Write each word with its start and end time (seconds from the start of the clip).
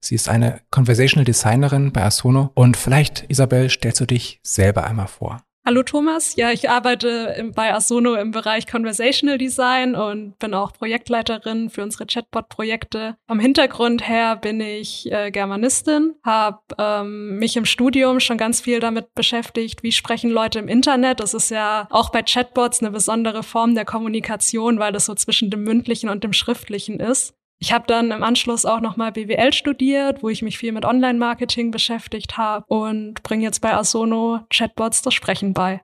Sie 0.00 0.14
ist 0.14 0.28
eine 0.28 0.60
Conversational 0.70 1.24
Designerin 1.24 1.92
bei 1.92 2.02
Asono 2.02 2.50
und 2.54 2.76
vielleicht, 2.76 3.24
Isabel, 3.28 3.68
stellst 3.70 4.00
du 4.00 4.06
dich 4.06 4.40
selber 4.42 4.84
einmal 4.84 5.08
vor. 5.08 5.42
Hallo 5.68 5.82
Thomas, 5.82 6.36
ja, 6.36 6.52
ich 6.52 6.70
arbeite 6.70 7.50
bei 7.52 7.74
Asono 7.74 8.14
im 8.14 8.30
Bereich 8.30 8.68
Conversational 8.68 9.36
Design 9.36 9.96
und 9.96 10.38
bin 10.38 10.54
auch 10.54 10.72
Projektleiterin 10.72 11.70
für 11.70 11.82
unsere 11.82 12.06
Chatbot-Projekte. 12.06 13.16
Vom 13.26 13.40
Hintergrund 13.40 14.08
her 14.08 14.36
bin 14.36 14.60
ich 14.60 15.10
äh, 15.10 15.32
Germanistin, 15.32 16.14
habe 16.24 16.60
ähm, 16.78 17.40
mich 17.40 17.56
im 17.56 17.64
Studium 17.64 18.20
schon 18.20 18.38
ganz 18.38 18.60
viel 18.60 18.78
damit 18.78 19.12
beschäftigt, 19.14 19.82
wie 19.82 19.90
sprechen 19.90 20.30
Leute 20.30 20.60
im 20.60 20.68
Internet. 20.68 21.18
Das 21.18 21.34
ist 21.34 21.50
ja 21.50 21.88
auch 21.90 22.10
bei 22.10 22.22
Chatbots 22.22 22.80
eine 22.80 22.92
besondere 22.92 23.42
Form 23.42 23.74
der 23.74 23.84
Kommunikation, 23.84 24.78
weil 24.78 24.92
das 24.92 25.06
so 25.06 25.16
zwischen 25.16 25.50
dem 25.50 25.64
mündlichen 25.64 26.10
und 26.10 26.22
dem 26.22 26.32
schriftlichen 26.32 27.00
ist. 27.00 27.34
Ich 27.58 27.72
habe 27.72 27.86
dann 27.86 28.10
im 28.10 28.22
Anschluss 28.22 28.64
auch 28.66 28.80
nochmal 28.80 29.12
BWL 29.12 29.52
studiert, 29.52 30.22
wo 30.22 30.28
ich 30.28 30.42
mich 30.42 30.58
viel 30.58 30.72
mit 30.72 30.84
Online-Marketing 30.84 31.70
beschäftigt 31.70 32.36
habe 32.36 32.66
und 32.68 33.22
bringe 33.22 33.44
jetzt 33.44 33.60
bei 33.60 33.74
Asono 33.74 34.40
Chatbots 34.50 35.02
das 35.02 35.14
Sprechen 35.14 35.54
bei. 35.54 35.80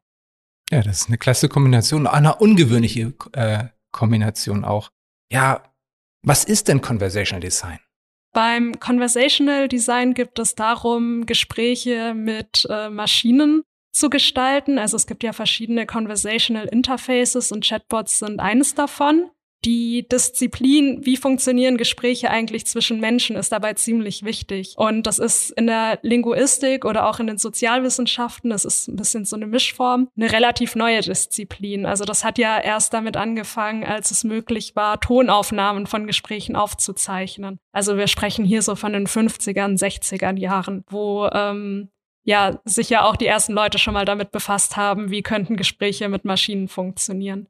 Ja, 0.70 0.82
das 0.82 1.02
ist 1.02 1.08
eine 1.08 1.18
klasse 1.18 1.48
Kombination, 1.48 2.06
eine 2.06 2.36
ungewöhnliche 2.36 3.14
äh, 3.32 3.64
Kombination 3.90 4.64
auch. 4.64 4.90
Ja, 5.30 5.62
was 6.22 6.44
ist 6.44 6.68
denn 6.68 6.80
Conversational 6.80 7.40
Design? 7.40 7.78
Beim 8.32 8.78
Conversational 8.80 9.68
Design 9.68 10.14
gibt 10.14 10.38
es 10.38 10.54
darum, 10.54 11.26
Gespräche 11.26 12.14
mit 12.14 12.66
äh, 12.70 12.88
Maschinen 12.88 13.62
zu 13.92 14.08
gestalten. 14.08 14.78
Also 14.78 14.96
es 14.96 15.06
gibt 15.06 15.22
ja 15.22 15.32
verschiedene 15.32 15.84
Conversational 15.84 16.66
Interfaces 16.66 17.52
und 17.52 17.64
Chatbots 17.64 18.18
sind 18.20 18.40
eines 18.40 18.74
davon. 18.74 19.30
Die 19.64 20.08
Disziplin, 20.08 21.06
wie 21.06 21.16
funktionieren 21.16 21.76
Gespräche 21.76 22.30
eigentlich 22.30 22.66
zwischen 22.66 22.98
Menschen, 22.98 23.36
ist 23.36 23.52
dabei 23.52 23.74
ziemlich 23.74 24.24
wichtig. 24.24 24.74
Und 24.76 25.06
das 25.06 25.20
ist 25.20 25.50
in 25.50 25.68
der 25.68 26.00
Linguistik 26.02 26.84
oder 26.84 27.08
auch 27.08 27.20
in 27.20 27.28
den 27.28 27.38
Sozialwissenschaften, 27.38 28.50
das 28.50 28.64
ist 28.64 28.88
ein 28.88 28.96
bisschen 28.96 29.24
so 29.24 29.36
eine 29.36 29.46
Mischform, 29.46 30.08
eine 30.16 30.32
relativ 30.32 30.74
neue 30.74 31.00
Disziplin. 31.00 31.86
Also 31.86 32.04
das 32.04 32.24
hat 32.24 32.38
ja 32.38 32.58
erst 32.58 32.92
damit 32.92 33.16
angefangen, 33.16 33.84
als 33.84 34.10
es 34.10 34.24
möglich 34.24 34.74
war, 34.74 34.98
Tonaufnahmen 34.98 35.86
von 35.86 36.08
Gesprächen 36.08 36.56
aufzuzeichnen. 36.56 37.60
Also 37.70 37.96
wir 37.96 38.08
sprechen 38.08 38.44
hier 38.44 38.62
so 38.62 38.74
von 38.74 38.92
den 38.92 39.06
50ern, 39.06 39.78
60ern 39.78 40.38
Jahren, 40.38 40.84
wo 40.90 41.28
ähm, 41.32 41.88
ja 42.24 42.60
sich 42.64 42.90
ja 42.90 43.04
auch 43.04 43.14
die 43.14 43.26
ersten 43.26 43.52
Leute 43.52 43.78
schon 43.78 43.94
mal 43.94 44.04
damit 44.04 44.32
befasst 44.32 44.76
haben, 44.76 45.10
wie 45.12 45.22
könnten 45.22 45.56
Gespräche 45.56 46.08
mit 46.08 46.24
Maschinen 46.24 46.66
funktionieren. 46.66 47.46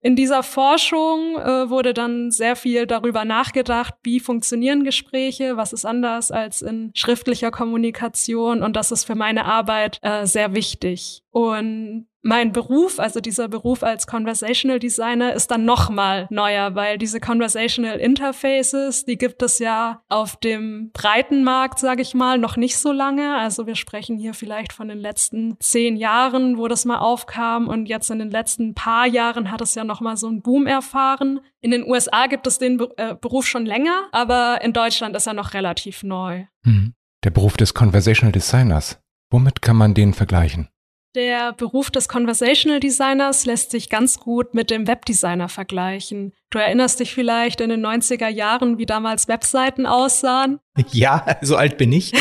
In 0.00 0.16
dieser 0.16 0.42
Forschung 0.42 1.36
äh, 1.36 1.68
wurde 1.68 1.94
dann 1.94 2.30
sehr 2.30 2.56
viel 2.56 2.86
darüber 2.86 3.24
nachgedacht, 3.24 3.94
wie 4.02 4.20
funktionieren 4.20 4.84
Gespräche, 4.84 5.56
was 5.56 5.72
ist 5.72 5.84
anders 5.84 6.30
als 6.30 6.62
in 6.62 6.90
schriftlicher 6.94 7.50
Kommunikation 7.50 8.62
und 8.62 8.76
das 8.76 8.92
ist 8.92 9.04
für 9.04 9.14
meine 9.14 9.44
Arbeit 9.44 9.98
äh, 10.02 10.26
sehr 10.26 10.54
wichtig. 10.54 11.22
Und 11.30 12.06
mein 12.24 12.52
Beruf, 12.52 12.98
also 12.98 13.20
dieser 13.20 13.48
Beruf 13.48 13.82
als 13.82 14.06
Conversational 14.06 14.78
Designer, 14.78 15.34
ist 15.34 15.50
dann 15.50 15.66
nochmal 15.66 16.26
neuer, 16.30 16.74
weil 16.74 16.96
diese 16.96 17.20
Conversational 17.20 17.98
Interfaces, 17.98 19.04
die 19.04 19.18
gibt 19.18 19.42
es 19.42 19.58
ja 19.58 20.02
auf 20.08 20.36
dem 20.36 20.90
breiten 20.92 21.44
Markt, 21.44 21.78
sage 21.78 22.00
ich 22.00 22.14
mal, 22.14 22.38
noch 22.38 22.56
nicht 22.56 22.78
so 22.78 22.92
lange. 22.92 23.36
Also 23.36 23.66
wir 23.66 23.76
sprechen 23.76 24.18
hier 24.18 24.32
vielleicht 24.32 24.72
von 24.72 24.88
den 24.88 24.98
letzten 24.98 25.56
zehn 25.60 25.96
Jahren, 25.96 26.56
wo 26.56 26.66
das 26.66 26.86
mal 26.86 26.98
aufkam 26.98 27.68
und 27.68 27.86
jetzt 27.86 28.10
in 28.10 28.18
den 28.18 28.30
letzten 28.30 28.74
paar 28.74 29.06
Jahren 29.06 29.50
hat 29.50 29.60
es 29.60 29.74
ja 29.74 29.84
nochmal 29.84 30.16
so 30.16 30.26
einen 30.26 30.40
Boom 30.40 30.66
erfahren. 30.66 31.40
In 31.60 31.72
den 31.72 31.84
USA 31.84 32.26
gibt 32.26 32.46
es 32.46 32.58
den 32.58 32.80
äh, 32.96 33.14
Beruf 33.14 33.46
schon 33.46 33.66
länger, 33.66 34.08
aber 34.12 34.62
in 34.62 34.72
Deutschland 34.72 35.14
ist 35.14 35.26
er 35.26 35.34
noch 35.34 35.52
relativ 35.52 36.02
neu. 36.02 36.44
Hm. 36.64 36.94
Der 37.22 37.30
Beruf 37.30 37.58
des 37.58 37.74
Conversational 37.74 38.32
Designers. 38.32 38.98
Womit 39.30 39.60
kann 39.60 39.76
man 39.76 39.92
den 39.92 40.14
vergleichen? 40.14 40.68
Der 41.14 41.52
Beruf 41.52 41.92
des 41.92 42.08
Conversational 42.08 42.80
Designers 42.80 43.46
lässt 43.46 43.70
sich 43.70 43.88
ganz 43.88 44.18
gut 44.18 44.52
mit 44.52 44.68
dem 44.68 44.88
Webdesigner 44.88 45.48
vergleichen. 45.48 46.32
Du 46.50 46.58
erinnerst 46.58 46.98
dich 46.98 47.14
vielleicht 47.14 47.60
in 47.60 47.70
den 47.70 47.86
90er 47.86 48.26
Jahren, 48.26 48.78
wie 48.78 48.86
damals 48.86 49.28
Webseiten 49.28 49.86
aussahen? 49.86 50.58
Ja, 50.90 51.38
so 51.40 51.54
alt 51.54 51.76
bin 51.78 51.92
ich. 51.92 52.12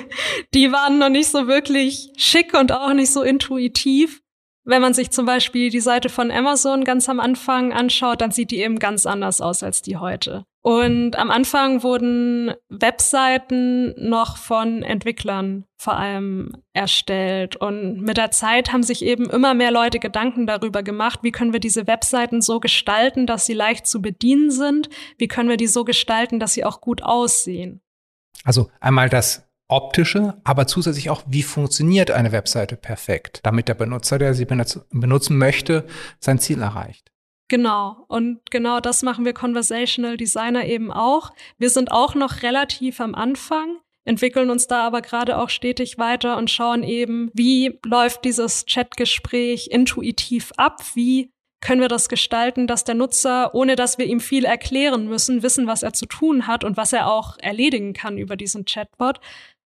Die 0.54 0.72
waren 0.72 0.98
noch 0.98 1.10
nicht 1.10 1.28
so 1.28 1.46
wirklich 1.46 2.10
schick 2.16 2.54
und 2.54 2.72
auch 2.72 2.94
nicht 2.94 3.12
so 3.12 3.22
intuitiv. 3.22 4.22
Wenn 4.64 4.80
man 4.80 4.94
sich 4.94 5.10
zum 5.10 5.26
Beispiel 5.26 5.68
die 5.68 5.80
Seite 5.80 6.08
von 6.08 6.30
Amazon 6.30 6.84
ganz 6.84 7.08
am 7.10 7.20
Anfang 7.20 7.74
anschaut, 7.74 8.22
dann 8.22 8.30
sieht 8.30 8.50
die 8.50 8.60
eben 8.60 8.78
ganz 8.78 9.04
anders 9.04 9.42
aus 9.42 9.62
als 9.62 9.82
die 9.82 9.98
heute. 9.98 10.44
Und 10.62 11.16
am 11.16 11.30
Anfang 11.30 11.82
wurden 11.82 12.52
Webseiten 12.68 13.94
noch 13.96 14.36
von 14.36 14.82
Entwicklern 14.82 15.64
vor 15.76 15.96
allem 15.96 16.52
erstellt. 16.72 17.56
Und 17.56 18.02
mit 18.02 18.16
der 18.16 18.32
Zeit 18.32 18.72
haben 18.72 18.82
sich 18.82 19.04
eben 19.04 19.30
immer 19.30 19.54
mehr 19.54 19.70
Leute 19.70 20.00
Gedanken 20.00 20.46
darüber 20.46 20.82
gemacht, 20.82 21.20
wie 21.22 21.30
können 21.30 21.52
wir 21.52 21.60
diese 21.60 21.86
Webseiten 21.86 22.42
so 22.42 22.58
gestalten, 22.60 23.26
dass 23.26 23.46
sie 23.46 23.54
leicht 23.54 23.86
zu 23.86 24.02
bedienen 24.02 24.50
sind? 24.50 24.90
Wie 25.16 25.28
können 25.28 25.48
wir 25.48 25.56
die 25.56 25.68
so 25.68 25.84
gestalten, 25.84 26.40
dass 26.40 26.54
sie 26.54 26.64
auch 26.64 26.80
gut 26.80 27.02
aussehen? 27.02 27.80
Also 28.44 28.68
einmal 28.80 29.08
das 29.08 29.48
optische, 29.68 30.40
aber 30.44 30.66
zusätzlich 30.66 31.10
auch, 31.10 31.22
wie 31.26 31.42
funktioniert 31.42 32.10
eine 32.10 32.32
Webseite 32.32 32.76
perfekt, 32.76 33.40
damit 33.44 33.68
der 33.68 33.74
Benutzer, 33.74 34.18
der 34.18 34.34
sie 34.34 34.46
benutzen 34.46 35.38
möchte, 35.38 35.86
sein 36.18 36.38
Ziel 36.38 36.62
erreicht. 36.62 37.12
Genau. 37.48 38.04
Und 38.08 38.50
genau 38.50 38.80
das 38.80 39.02
machen 39.02 39.24
wir 39.24 39.32
Conversational 39.32 40.16
Designer 40.16 40.66
eben 40.66 40.92
auch. 40.92 41.32
Wir 41.58 41.70
sind 41.70 41.90
auch 41.90 42.14
noch 42.14 42.42
relativ 42.42 43.00
am 43.00 43.14
Anfang, 43.14 43.78
entwickeln 44.04 44.50
uns 44.50 44.66
da 44.66 44.86
aber 44.86 45.00
gerade 45.00 45.38
auch 45.38 45.48
stetig 45.48 45.98
weiter 45.98 46.36
und 46.36 46.50
schauen 46.50 46.82
eben, 46.82 47.30
wie 47.32 47.78
läuft 47.84 48.24
dieses 48.24 48.66
Chatgespräch 48.66 49.68
intuitiv 49.70 50.52
ab? 50.56 50.82
Wie 50.94 51.30
können 51.60 51.80
wir 51.80 51.88
das 51.88 52.08
gestalten, 52.08 52.66
dass 52.66 52.84
der 52.84 52.94
Nutzer, 52.94 53.54
ohne 53.54 53.76
dass 53.76 53.98
wir 53.98 54.06
ihm 54.06 54.20
viel 54.20 54.44
erklären 54.44 55.08
müssen, 55.08 55.42
wissen, 55.42 55.66
was 55.66 55.82
er 55.82 55.92
zu 55.92 56.06
tun 56.06 56.46
hat 56.46 56.64
und 56.64 56.76
was 56.76 56.92
er 56.92 57.10
auch 57.10 57.36
erledigen 57.38 57.94
kann 57.94 58.18
über 58.18 58.36
diesen 58.36 58.64
Chatbot, 58.64 59.20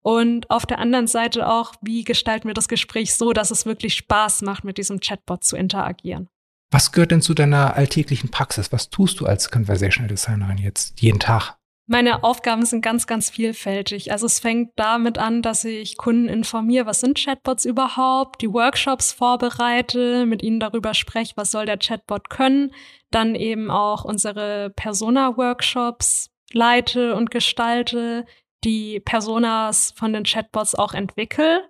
und 0.02 0.50
auf 0.50 0.66
der 0.66 0.80
anderen 0.80 1.08
Seite 1.08 1.48
auch, 1.50 1.74
wie 1.82 2.04
gestalten 2.04 2.48
wir 2.48 2.54
das 2.54 2.70
Gespräch 2.70 3.14
so, 3.14 3.34
dass 3.34 3.52
es 3.52 3.66
wirklich 3.66 3.96
Spaß 3.96 4.44
macht, 4.44 4.64
mit 4.64 4.78
diesem 4.78 5.02
Chatbot 5.02 5.44
zu 5.44 5.58
interagieren. 5.58 6.30
Was 6.72 6.92
gehört 6.92 7.12
denn 7.12 7.22
zu 7.22 7.34
deiner 7.34 7.76
alltäglichen 7.76 8.30
Praxis? 8.30 8.72
Was 8.72 8.90
tust 8.90 9.20
du 9.20 9.26
als 9.26 9.50
Conversational 9.50 10.08
Designerin 10.08 10.58
jetzt 10.58 11.02
jeden 11.02 11.20
Tag? 11.20 11.60
Meine 11.92 12.24
Aufgaben 12.24 12.68
sind 12.68 12.82
ganz, 12.82 13.08
ganz 13.08 13.32
vielfältig. 13.32 14.12
Also 14.12 14.28
es 14.28 14.40
fängt 14.40 14.74
damit 14.76 15.18
an, 15.18 15.42
dass 15.42 15.66
ich 15.66 15.98
Kunden 15.98 16.28
informiere, 16.30 16.86
was 16.86 17.00
sind 17.00 17.18
Chatbots 17.18 17.66
überhaupt, 17.66 18.44
die 18.44 18.54
Workshops 18.54 19.12
vorbereite, 19.12 20.28
mit 20.28 20.44
ihnen 20.44 20.60
darüber 20.60 20.94
spreche, 20.94 21.34
was 21.36 21.50
soll 21.50 21.66
der 21.66 21.80
Chatbot 21.80 22.30
können, 22.30 22.72
dann 23.10 23.34
eben 23.34 23.72
auch 23.72 24.06
unsere 24.06 24.70
Persona-Workshops 24.76 26.30
leite 26.54 27.16
und 27.16 27.32
gestalte, 27.32 28.28
die 28.64 29.00
Personas 29.00 29.92
von 29.96 30.14
den 30.14 30.26
Chatbots 30.26 30.76
auch 30.76 30.94
entwickle. 30.94 31.68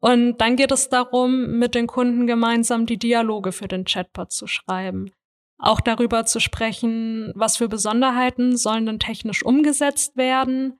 Und 0.00 0.38
dann 0.38 0.56
geht 0.56 0.70
es 0.70 0.88
darum, 0.88 1.58
mit 1.58 1.74
den 1.74 1.86
Kunden 1.86 2.26
gemeinsam 2.26 2.86
die 2.86 2.98
Dialoge 2.98 3.52
für 3.52 3.68
den 3.68 3.84
Chatbot 3.84 4.30
zu 4.30 4.46
schreiben. 4.46 5.10
Auch 5.58 5.80
darüber 5.80 6.24
zu 6.24 6.38
sprechen, 6.38 7.32
was 7.34 7.56
für 7.56 7.68
Besonderheiten 7.68 8.56
sollen 8.56 8.86
denn 8.86 9.00
technisch 9.00 9.44
umgesetzt 9.44 10.16
werden. 10.16 10.78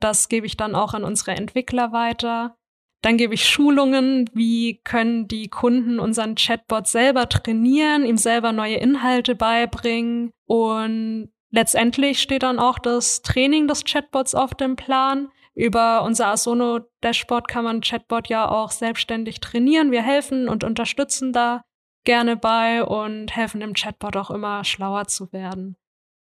Das 0.00 0.28
gebe 0.28 0.46
ich 0.46 0.56
dann 0.56 0.74
auch 0.74 0.92
an 0.92 1.02
unsere 1.02 1.30
Entwickler 1.30 1.92
weiter. 1.92 2.56
Dann 3.00 3.16
gebe 3.16 3.32
ich 3.32 3.48
Schulungen, 3.48 4.28
wie 4.34 4.80
können 4.84 5.28
die 5.28 5.48
Kunden 5.48 5.98
unseren 5.98 6.34
Chatbot 6.34 6.86
selber 6.88 7.28
trainieren, 7.28 8.04
ihm 8.04 8.18
selber 8.18 8.52
neue 8.52 8.76
Inhalte 8.76 9.34
beibringen 9.34 10.30
und 10.46 11.30
Letztendlich 11.50 12.20
steht 12.20 12.42
dann 12.42 12.58
auch 12.58 12.78
das 12.78 13.22
Training 13.22 13.68
des 13.68 13.84
Chatbots 13.84 14.34
auf 14.34 14.54
dem 14.54 14.76
Plan. 14.76 15.30
Über 15.58 16.04
unser 16.04 16.28
Asono 16.28 16.82
Dashboard 17.00 17.48
kann 17.48 17.64
man 17.64 17.80
Chatbot 17.80 18.28
ja 18.28 18.48
auch 18.48 18.70
selbstständig 18.70 19.40
trainieren. 19.40 19.90
Wir 19.90 20.04
helfen 20.04 20.48
und 20.48 20.62
unterstützen 20.62 21.32
da 21.32 21.64
gerne 22.04 22.36
bei 22.36 22.84
und 22.84 23.34
helfen 23.34 23.58
dem 23.58 23.74
Chatbot 23.74 24.16
auch 24.16 24.30
immer 24.30 24.62
schlauer 24.62 25.08
zu 25.08 25.32
werden. 25.32 25.76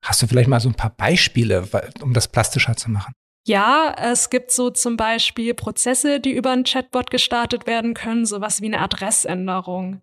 Hast 0.04 0.22
du 0.22 0.28
vielleicht 0.28 0.48
mal 0.48 0.60
so 0.60 0.68
ein 0.68 0.76
paar 0.76 0.94
Beispiele, 0.96 1.68
um 2.00 2.14
das 2.14 2.28
plastischer 2.28 2.76
zu 2.76 2.92
machen? 2.92 3.12
Ja, 3.44 3.92
es 3.98 4.30
gibt 4.30 4.52
so 4.52 4.70
zum 4.70 4.96
Beispiel 4.96 5.52
Prozesse, 5.52 6.20
die 6.20 6.32
über 6.32 6.52
einen 6.52 6.62
Chatbot 6.62 7.10
gestartet 7.10 7.66
werden 7.66 7.94
können, 7.94 8.24
sowas 8.24 8.60
wie 8.60 8.66
eine 8.66 8.80
Adressänderung. 8.80 10.00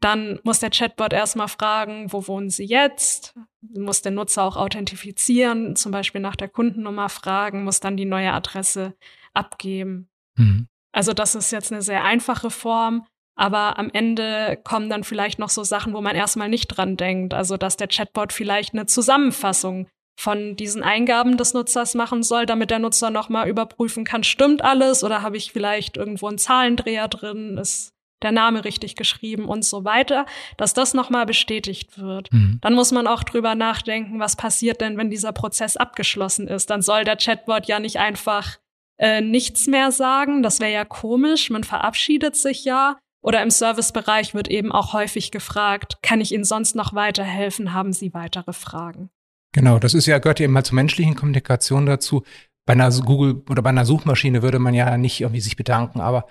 Dann 0.00 0.40
muss 0.44 0.60
der 0.60 0.70
Chatbot 0.70 1.12
erstmal 1.12 1.48
fragen, 1.48 2.10
wo 2.10 2.26
wohnen 2.26 2.48
Sie 2.48 2.64
jetzt? 2.64 3.34
Muss 3.60 4.00
der 4.00 4.12
Nutzer 4.12 4.44
auch 4.44 4.56
authentifizieren, 4.56 5.76
zum 5.76 5.92
Beispiel 5.92 6.22
nach 6.22 6.36
der 6.36 6.48
Kundennummer 6.48 7.10
fragen, 7.10 7.64
muss 7.64 7.80
dann 7.80 7.98
die 7.98 8.06
neue 8.06 8.32
Adresse 8.32 8.94
abgeben. 9.34 10.08
Mhm. 10.36 10.68
Also 10.92 11.12
das 11.12 11.34
ist 11.34 11.50
jetzt 11.50 11.70
eine 11.70 11.82
sehr 11.82 12.02
einfache 12.02 12.50
Form, 12.50 13.06
aber 13.36 13.78
am 13.78 13.90
Ende 13.92 14.58
kommen 14.64 14.88
dann 14.88 15.04
vielleicht 15.04 15.38
noch 15.38 15.50
so 15.50 15.64
Sachen, 15.64 15.92
wo 15.92 16.00
man 16.00 16.16
erstmal 16.16 16.48
nicht 16.48 16.68
dran 16.68 16.96
denkt. 16.96 17.34
Also 17.34 17.58
dass 17.58 17.76
der 17.76 17.88
Chatbot 17.88 18.32
vielleicht 18.32 18.72
eine 18.72 18.86
Zusammenfassung 18.86 19.86
von 20.18 20.56
diesen 20.56 20.82
Eingaben 20.82 21.36
des 21.36 21.54
Nutzers 21.54 21.94
machen 21.94 22.22
soll, 22.22 22.44
damit 22.46 22.70
der 22.70 22.78
Nutzer 22.78 23.10
nochmal 23.10 23.48
überprüfen 23.48 24.04
kann, 24.04 24.24
stimmt 24.24 24.62
alles 24.62 25.04
oder 25.04 25.22
habe 25.22 25.36
ich 25.36 25.52
vielleicht 25.52 25.96
irgendwo 25.96 26.28
einen 26.28 26.38
Zahlendreher 26.38 27.08
drin, 27.08 27.56
ist 27.56 27.92
der 28.22 28.32
Name 28.32 28.64
richtig 28.64 28.96
geschrieben 28.96 29.46
und 29.46 29.64
so 29.64 29.84
weiter, 29.84 30.26
dass 30.56 30.74
das 30.74 30.94
nochmal 30.94 31.26
bestätigt 31.26 31.98
wird. 31.98 32.32
Mhm. 32.32 32.58
Dann 32.60 32.74
muss 32.74 32.92
man 32.92 33.06
auch 33.06 33.24
drüber 33.24 33.54
nachdenken, 33.54 34.20
was 34.20 34.36
passiert 34.36 34.80
denn, 34.80 34.96
wenn 34.96 35.10
dieser 35.10 35.32
Prozess 35.32 35.76
abgeschlossen 35.76 36.48
ist. 36.48 36.70
Dann 36.70 36.82
soll 36.82 37.04
der 37.04 37.16
Chatbot 37.16 37.66
ja 37.66 37.80
nicht 37.80 37.98
einfach 37.98 38.58
äh, 38.98 39.20
nichts 39.20 39.66
mehr 39.66 39.92
sagen, 39.92 40.42
das 40.42 40.60
wäre 40.60 40.72
ja 40.72 40.84
komisch, 40.84 41.50
man 41.50 41.64
verabschiedet 41.64 42.36
sich 42.36 42.64
ja. 42.64 42.98
Oder 43.22 43.42
im 43.42 43.50
Servicebereich 43.50 44.34
wird 44.34 44.48
eben 44.48 44.72
auch 44.72 44.92
häufig 44.92 45.30
gefragt, 45.30 45.98
kann 46.02 46.20
ich 46.20 46.32
Ihnen 46.32 46.44
sonst 46.44 46.74
noch 46.74 46.94
weiterhelfen? 46.94 47.74
Haben 47.74 47.92
Sie 47.92 48.14
weitere 48.14 48.52
Fragen? 48.52 49.10
Genau, 49.52 49.78
das 49.78 49.94
ist 49.94 50.06
ja, 50.06 50.18
gehört 50.18 50.40
ja 50.40 50.46
immer 50.46 50.64
zur 50.64 50.76
menschlichen 50.76 51.16
Kommunikation 51.16 51.86
dazu. 51.86 52.22
Bei 52.66 52.72
einer 52.72 52.90
Google 52.90 53.42
oder 53.50 53.62
bei 53.62 53.70
einer 53.70 53.84
Suchmaschine 53.84 54.42
würde 54.42 54.58
man 54.58 54.74
ja 54.74 54.96
nicht 54.96 55.20
irgendwie 55.20 55.40
sich 55.40 55.56
bedanken, 55.56 56.00
aber 56.00 56.26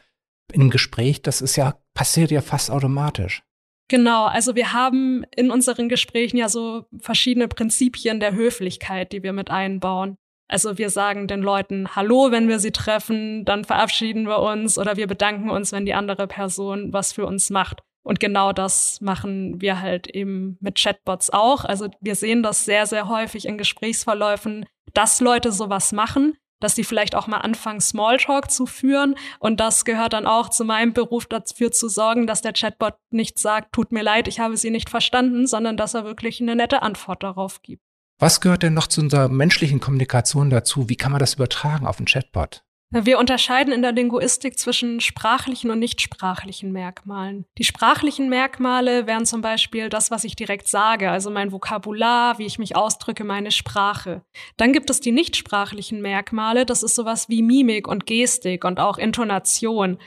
in 0.54 0.62
einem 0.62 0.70
Gespräch, 0.70 1.22
das 1.22 1.42
ist 1.42 1.56
ja, 1.56 1.76
passiert 1.94 2.32
ja 2.32 2.42
fast 2.42 2.72
automatisch. 2.72 3.44
Genau, 3.90 4.26
also 4.26 4.56
wir 4.56 4.72
haben 4.72 5.26
in 5.36 5.50
unseren 5.50 5.90
Gesprächen 5.90 6.38
ja 6.38 6.48
so 6.48 6.86
verschiedene 7.00 7.48
Prinzipien 7.48 8.20
der 8.20 8.34
Höflichkeit, 8.34 9.12
die 9.12 9.24
wir 9.24 9.34
mit 9.34 9.50
einbauen. 9.50 10.16
Also 10.48 10.78
wir 10.78 10.90
sagen 10.90 11.28
den 11.28 11.42
Leuten 11.42 11.96
Hallo, 11.96 12.32
wenn 12.32 12.48
wir 12.48 12.60
sie 12.60 12.72
treffen, 12.72 13.46
dann 13.46 13.66
verabschieden 13.66 14.28
wir 14.28 14.40
uns 14.40 14.78
oder 14.78 14.96
wir 14.96 15.08
bedanken 15.08 15.50
uns, 15.50 15.72
wenn 15.72 15.86
die 15.86 15.94
andere 15.94 16.28
Person 16.28 16.94
was 16.94 17.14
für 17.14 17.26
uns 17.26 17.50
macht. 17.50 17.82
Und 18.04 18.20
genau 18.20 18.54
das 18.54 19.02
machen 19.02 19.60
wir 19.62 19.82
halt 19.82 20.08
eben 20.08 20.58
mit 20.62 20.76
Chatbots 20.76 21.30
auch. 21.32 21.66
Also 21.66 21.90
wir 22.00 22.16
sehen 22.16 22.44
das 22.44 22.66
sehr, 22.66 22.86
sehr 22.86 23.08
häufig 23.08 23.46
in 23.46 23.58
Gesprächsverläufen, 23.58 24.66
dass 24.94 25.20
Leute 25.20 25.52
sowas 25.52 25.92
machen, 25.92 26.36
dass 26.60 26.76
sie 26.76 26.84
vielleicht 26.84 27.16
auch 27.16 27.28
mal 27.28 27.38
anfangen, 27.38 27.82
Smalltalk 27.82 28.52
zu 28.52 28.66
führen. 28.66 29.16
Und 29.40 29.60
das 29.60 29.86
gehört 29.86 30.14
dann 30.14 30.28
auch 30.28 30.50
zu 30.50 30.66
meinem 30.66 30.94
Beruf 30.94 31.26
dafür 31.26 31.72
zu 31.72 31.90
sorgen, 31.90 32.28
dass 32.28 32.42
der 32.42 32.54
Chatbot 32.54 32.96
nicht 33.12 33.40
sagt, 33.40 33.74
tut 33.74 33.92
mir 33.92 34.04
leid, 34.04 34.28
ich 34.28 34.40
habe 34.40 34.58
Sie 34.58 34.72
nicht 34.72 34.90
verstanden, 34.90 35.48
sondern 35.48 35.78
dass 35.78 35.94
er 35.94 36.06
wirklich 36.06 36.42
eine 36.42 36.56
nette 36.56 36.82
Antwort 36.82 37.24
darauf 37.24 37.62
gibt. 37.62 37.84
Was 38.20 38.42
gehört 38.42 38.64
denn 38.64 38.74
noch 38.74 38.88
zu 38.88 39.02
unserer 39.02 39.30
menschlichen 39.30 39.80
Kommunikation 39.80 40.50
dazu? 40.50 40.90
Wie 40.90 40.98
kann 40.98 41.14
man 41.14 41.20
das 41.20 41.36
übertragen 41.36 41.88
auf 41.88 42.00
einen 42.00 42.06
Chatbot? 42.06 42.66
Wir 42.92 43.20
unterscheiden 43.20 43.72
in 43.72 43.84
der 43.84 43.92
Linguistik 43.92 44.58
zwischen 44.58 45.00
sprachlichen 45.00 45.70
und 45.70 45.78
nichtsprachlichen 45.78 46.72
Merkmalen. 46.72 47.46
Die 47.60 47.64
sprachlichen 47.64 48.30
Merkmale 48.30 49.06
wären 49.06 49.28
zum 49.28 49.42
Beispiel 49.42 49.90
das, 49.90 50.10
was 50.10 50.24
ich 50.24 50.36
direkt 50.36 50.68
sage, 50.68 51.12
also 51.12 51.30
mein 51.30 51.52
Vokabular, 51.52 52.40
wie 52.40 52.48
ich 52.48 52.58
mich 52.58 52.76
ausdrücke, 52.76 53.24
meine 53.24 53.52
Sprache. 53.52 54.24
Dann 54.58 54.74
gibt 54.74 54.90
es 54.90 55.02
die 55.02 55.12
nichtsprachlichen 55.12 56.02
Merkmale, 56.02 56.66
das 56.66 56.82
ist 56.82 56.96
sowas 56.96 57.30
wie 57.30 57.44
Mimik 57.44 57.88
und 57.88 58.08
Gestik 58.08 58.66
und 58.66 58.80
auch 58.80 58.98
Intonation. 58.98 60.00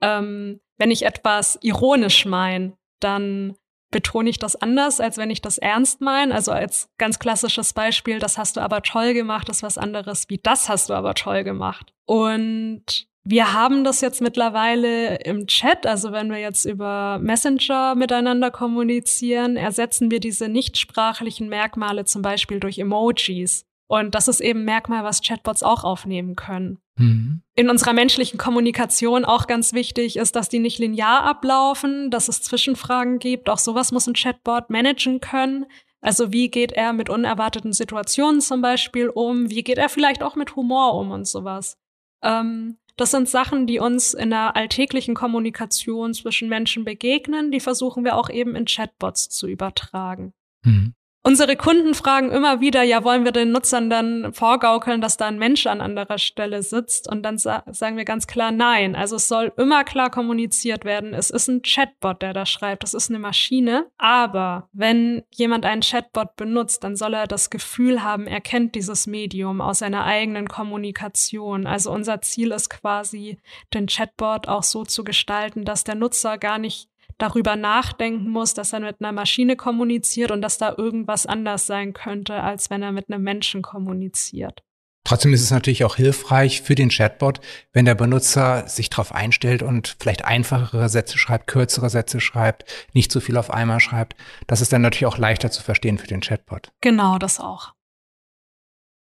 Ähm, 0.00 0.60
wenn 0.78 0.90
ich 0.90 1.04
etwas 1.04 1.58
ironisch 1.60 2.24
meine, 2.24 2.72
dann 3.00 3.54
betone 3.90 4.30
ich 4.30 4.38
das 4.38 4.56
anders, 4.56 5.00
als 5.00 5.16
wenn 5.16 5.30
ich 5.30 5.42
das 5.42 5.58
ernst 5.58 6.00
meine. 6.00 6.34
Also 6.34 6.52
als 6.52 6.88
ganz 6.98 7.18
klassisches 7.18 7.72
Beispiel, 7.72 8.18
das 8.18 8.38
hast 8.38 8.56
du 8.56 8.60
aber 8.60 8.82
toll 8.82 9.14
gemacht, 9.14 9.48
ist 9.48 9.62
was 9.62 9.78
anderes 9.78 10.28
wie 10.28 10.38
das 10.38 10.68
hast 10.68 10.90
du 10.90 10.94
aber 10.94 11.14
toll 11.14 11.44
gemacht. 11.44 11.92
Und 12.06 13.08
wir 13.22 13.52
haben 13.52 13.84
das 13.84 14.00
jetzt 14.00 14.22
mittlerweile 14.22 15.16
im 15.16 15.46
Chat, 15.46 15.86
also 15.86 16.10
wenn 16.10 16.30
wir 16.30 16.38
jetzt 16.38 16.64
über 16.64 17.18
Messenger 17.18 17.94
miteinander 17.94 18.50
kommunizieren, 18.50 19.56
ersetzen 19.56 20.10
wir 20.10 20.20
diese 20.20 20.48
nichtsprachlichen 20.48 21.48
Merkmale 21.48 22.06
zum 22.06 22.22
Beispiel 22.22 22.60
durch 22.60 22.78
Emojis. 22.78 23.66
Und 23.90 24.14
das 24.14 24.28
ist 24.28 24.40
eben 24.40 24.60
ein 24.60 24.66
Merkmal, 24.66 25.02
was 25.02 25.20
Chatbots 25.20 25.64
auch 25.64 25.82
aufnehmen 25.82 26.36
können. 26.36 26.78
Mhm. 26.96 27.42
In 27.56 27.68
unserer 27.68 27.92
menschlichen 27.92 28.38
Kommunikation 28.38 29.24
auch 29.24 29.48
ganz 29.48 29.72
wichtig 29.72 30.16
ist, 30.16 30.36
dass 30.36 30.48
die 30.48 30.60
nicht 30.60 30.78
linear 30.78 31.24
ablaufen, 31.24 32.08
dass 32.08 32.28
es 32.28 32.40
Zwischenfragen 32.40 33.18
gibt. 33.18 33.50
Auch 33.50 33.58
sowas 33.58 33.90
muss 33.90 34.06
ein 34.06 34.14
Chatbot 34.14 34.70
managen 34.70 35.18
können. 35.20 35.66
Also 36.00 36.30
wie 36.30 36.50
geht 36.50 36.70
er 36.70 36.92
mit 36.92 37.10
unerwarteten 37.10 37.72
Situationen 37.72 38.40
zum 38.40 38.62
Beispiel 38.62 39.08
um? 39.08 39.50
Wie 39.50 39.64
geht 39.64 39.78
er 39.78 39.88
vielleicht 39.88 40.22
auch 40.22 40.36
mit 40.36 40.54
Humor 40.54 40.94
um 40.94 41.10
und 41.10 41.26
sowas? 41.26 41.76
Ähm, 42.22 42.78
das 42.96 43.10
sind 43.10 43.28
Sachen, 43.28 43.66
die 43.66 43.80
uns 43.80 44.14
in 44.14 44.30
der 44.30 44.54
alltäglichen 44.54 45.16
Kommunikation 45.16 46.14
zwischen 46.14 46.48
Menschen 46.48 46.84
begegnen. 46.84 47.50
Die 47.50 47.58
versuchen 47.58 48.04
wir 48.04 48.16
auch 48.16 48.30
eben 48.30 48.54
in 48.54 48.66
Chatbots 48.66 49.30
zu 49.30 49.48
übertragen. 49.48 50.32
Mhm. 50.62 50.94
Unsere 51.22 51.54
Kunden 51.54 51.92
fragen 51.92 52.30
immer 52.30 52.62
wieder, 52.62 52.82
ja, 52.82 53.04
wollen 53.04 53.24
wir 53.24 53.32
den 53.32 53.52
Nutzern 53.52 53.90
dann 53.90 54.32
vorgaukeln, 54.32 55.02
dass 55.02 55.18
da 55.18 55.26
ein 55.26 55.38
Mensch 55.38 55.66
an 55.66 55.82
anderer 55.82 56.16
Stelle 56.16 56.62
sitzt? 56.62 57.10
Und 57.10 57.22
dann 57.22 57.36
sa 57.36 57.62
sagen 57.70 57.98
wir 57.98 58.06
ganz 58.06 58.26
klar 58.26 58.52
nein. 58.52 58.96
Also 58.96 59.16
es 59.16 59.28
soll 59.28 59.52
immer 59.58 59.84
klar 59.84 60.10
kommuniziert 60.10 60.86
werden. 60.86 61.12
Es 61.12 61.28
ist 61.28 61.48
ein 61.48 61.60
Chatbot, 61.60 62.22
der 62.22 62.32
da 62.32 62.46
schreibt. 62.46 62.82
Das 62.84 62.94
ist 62.94 63.10
eine 63.10 63.18
Maschine. 63.18 63.86
Aber 63.98 64.70
wenn 64.72 65.22
jemand 65.30 65.66
einen 65.66 65.82
Chatbot 65.82 66.36
benutzt, 66.36 66.84
dann 66.84 66.96
soll 66.96 67.12
er 67.12 67.26
das 67.26 67.50
Gefühl 67.50 68.02
haben, 68.02 68.26
er 68.26 68.40
kennt 68.40 68.74
dieses 68.74 69.06
Medium 69.06 69.60
aus 69.60 69.80
seiner 69.80 70.04
eigenen 70.04 70.48
Kommunikation. 70.48 71.66
Also 71.66 71.92
unser 71.92 72.22
Ziel 72.22 72.50
ist 72.50 72.70
quasi, 72.70 73.38
den 73.74 73.88
Chatbot 73.88 74.48
auch 74.48 74.62
so 74.62 74.84
zu 74.84 75.04
gestalten, 75.04 75.66
dass 75.66 75.84
der 75.84 75.96
Nutzer 75.96 76.38
gar 76.38 76.58
nicht 76.58 76.89
darüber 77.22 77.56
nachdenken 77.56 78.28
muss, 78.28 78.54
dass 78.54 78.72
er 78.72 78.80
mit 78.80 78.96
einer 79.00 79.12
Maschine 79.12 79.56
kommuniziert 79.56 80.30
und 80.30 80.42
dass 80.42 80.58
da 80.58 80.74
irgendwas 80.76 81.26
anders 81.26 81.66
sein 81.66 81.92
könnte, 81.92 82.42
als 82.42 82.70
wenn 82.70 82.82
er 82.82 82.92
mit 82.92 83.10
einem 83.10 83.22
Menschen 83.22 83.62
kommuniziert. 83.62 84.62
Trotzdem 85.04 85.32
ist 85.32 85.42
es 85.42 85.50
natürlich 85.50 85.84
auch 85.84 85.96
hilfreich 85.96 86.60
für 86.60 86.74
den 86.74 86.90
Chatbot, 86.90 87.40
wenn 87.72 87.86
der 87.86 87.94
Benutzer 87.94 88.68
sich 88.68 88.90
darauf 88.90 89.14
einstellt 89.14 89.62
und 89.62 89.96
vielleicht 89.98 90.24
einfachere 90.24 90.88
Sätze 90.88 91.16
schreibt, 91.16 91.46
kürzere 91.46 91.88
Sätze 91.88 92.20
schreibt, 92.20 92.64
nicht 92.92 93.10
so 93.10 93.20
viel 93.20 93.36
auf 93.38 93.50
einmal 93.50 93.80
schreibt. 93.80 94.14
Das 94.46 94.60
ist 94.60 94.72
dann 94.72 94.82
natürlich 94.82 95.06
auch 95.06 95.18
leichter 95.18 95.50
zu 95.50 95.62
verstehen 95.62 95.96
für 95.98 96.06
den 96.06 96.20
Chatbot. 96.20 96.70
Genau, 96.82 97.18
das 97.18 97.40
auch. 97.40 97.72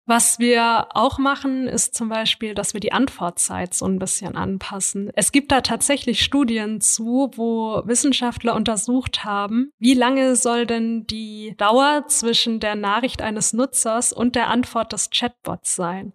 Was 0.09 0.39
wir 0.39 0.87
auch 0.91 1.17
machen, 1.17 1.67
ist 1.67 1.93
zum 1.93 2.07
Beispiel, 2.07 2.55
dass 2.55 2.73
wir 2.73 2.79
die 2.79 2.93
Antwortzeit 2.93 3.73
so 3.73 3.85
ein 3.85 3.99
bisschen 3.99 4.37
anpassen. 4.37 5.11
Es 5.15 5.33
gibt 5.33 5.51
da 5.51 5.59
tatsächlich 5.59 6.23
Studien 6.23 6.79
zu, 6.79 7.31
wo 7.35 7.81
Wissenschaftler 7.85 8.55
untersucht 8.55 9.25
haben, 9.25 9.69
wie 9.79 9.93
lange 9.93 10.37
soll 10.37 10.65
denn 10.65 11.05
die 11.07 11.55
Dauer 11.57 12.05
zwischen 12.07 12.61
der 12.61 12.75
Nachricht 12.75 13.21
eines 13.21 13.51
Nutzers 13.51 14.13
und 14.13 14.37
der 14.37 14.47
Antwort 14.47 14.93
des 14.93 15.09
Chatbots 15.09 15.75
sein. 15.75 16.13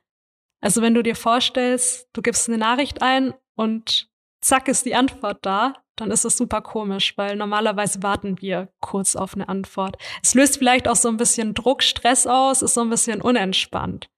Also 0.62 0.80
wenn 0.80 0.94
du 0.94 1.02
dir 1.02 1.16
vorstellst, 1.16 2.08
du 2.14 2.22
gibst 2.22 2.48
eine 2.48 2.56
Nachricht 2.56 3.02
ein 3.02 3.34
und 3.56 4.08
zack 4.42 4.68
ist 4.68 4.84
die 4.84 4.94
Antwort 4.94 5.38
da, 5.42 5.74
dann 5.96 6.10
ist 6.10 6.24
es 6.24 6.36
super 6.36 6.60
komisch, 6.60 7.16
weil 7.16 7.36
normalerweise 7.36 8.02
warten 8.02 8.40
wir 8.40 8.68
kurz 8.80 9.16
auf 9.16 9.34
eine 9.34 9.48
Antwort. 9.48 9.96
Es 10.22 10.34
löst 10.34 10.58
vielleicht 10.58 10.88
auch 10.88 10.96
so 10.96 11.08
ein 11.08 11.16
bisschen 11.16 11.54
Druck, 11.54 11.82
Stress 11.82 12.26
aus, 12.26 12.62
ist 12.62 12.74
so 12.74 12.80
ein 12.82 12.90
bisschen 12.90 13.22
unentspannt. 13.22 14.08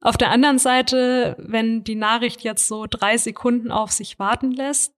Auf 0.00 0.16
der 0.16 0.30
anderen 0.30 0.58
Seite, 0.58 1.36
wenn 1.38 1.84
die 1.84 1.94
Nachricht 1.94 2.42
jetzt 2.42 2.66
so 2.66 2.86
drei 2.90 3.16
Sekunden 3.16 3.70
auf 3.70 3.92
sich 3.92 4.18
warten 4.18 4.50
lässt, 4.50 4.92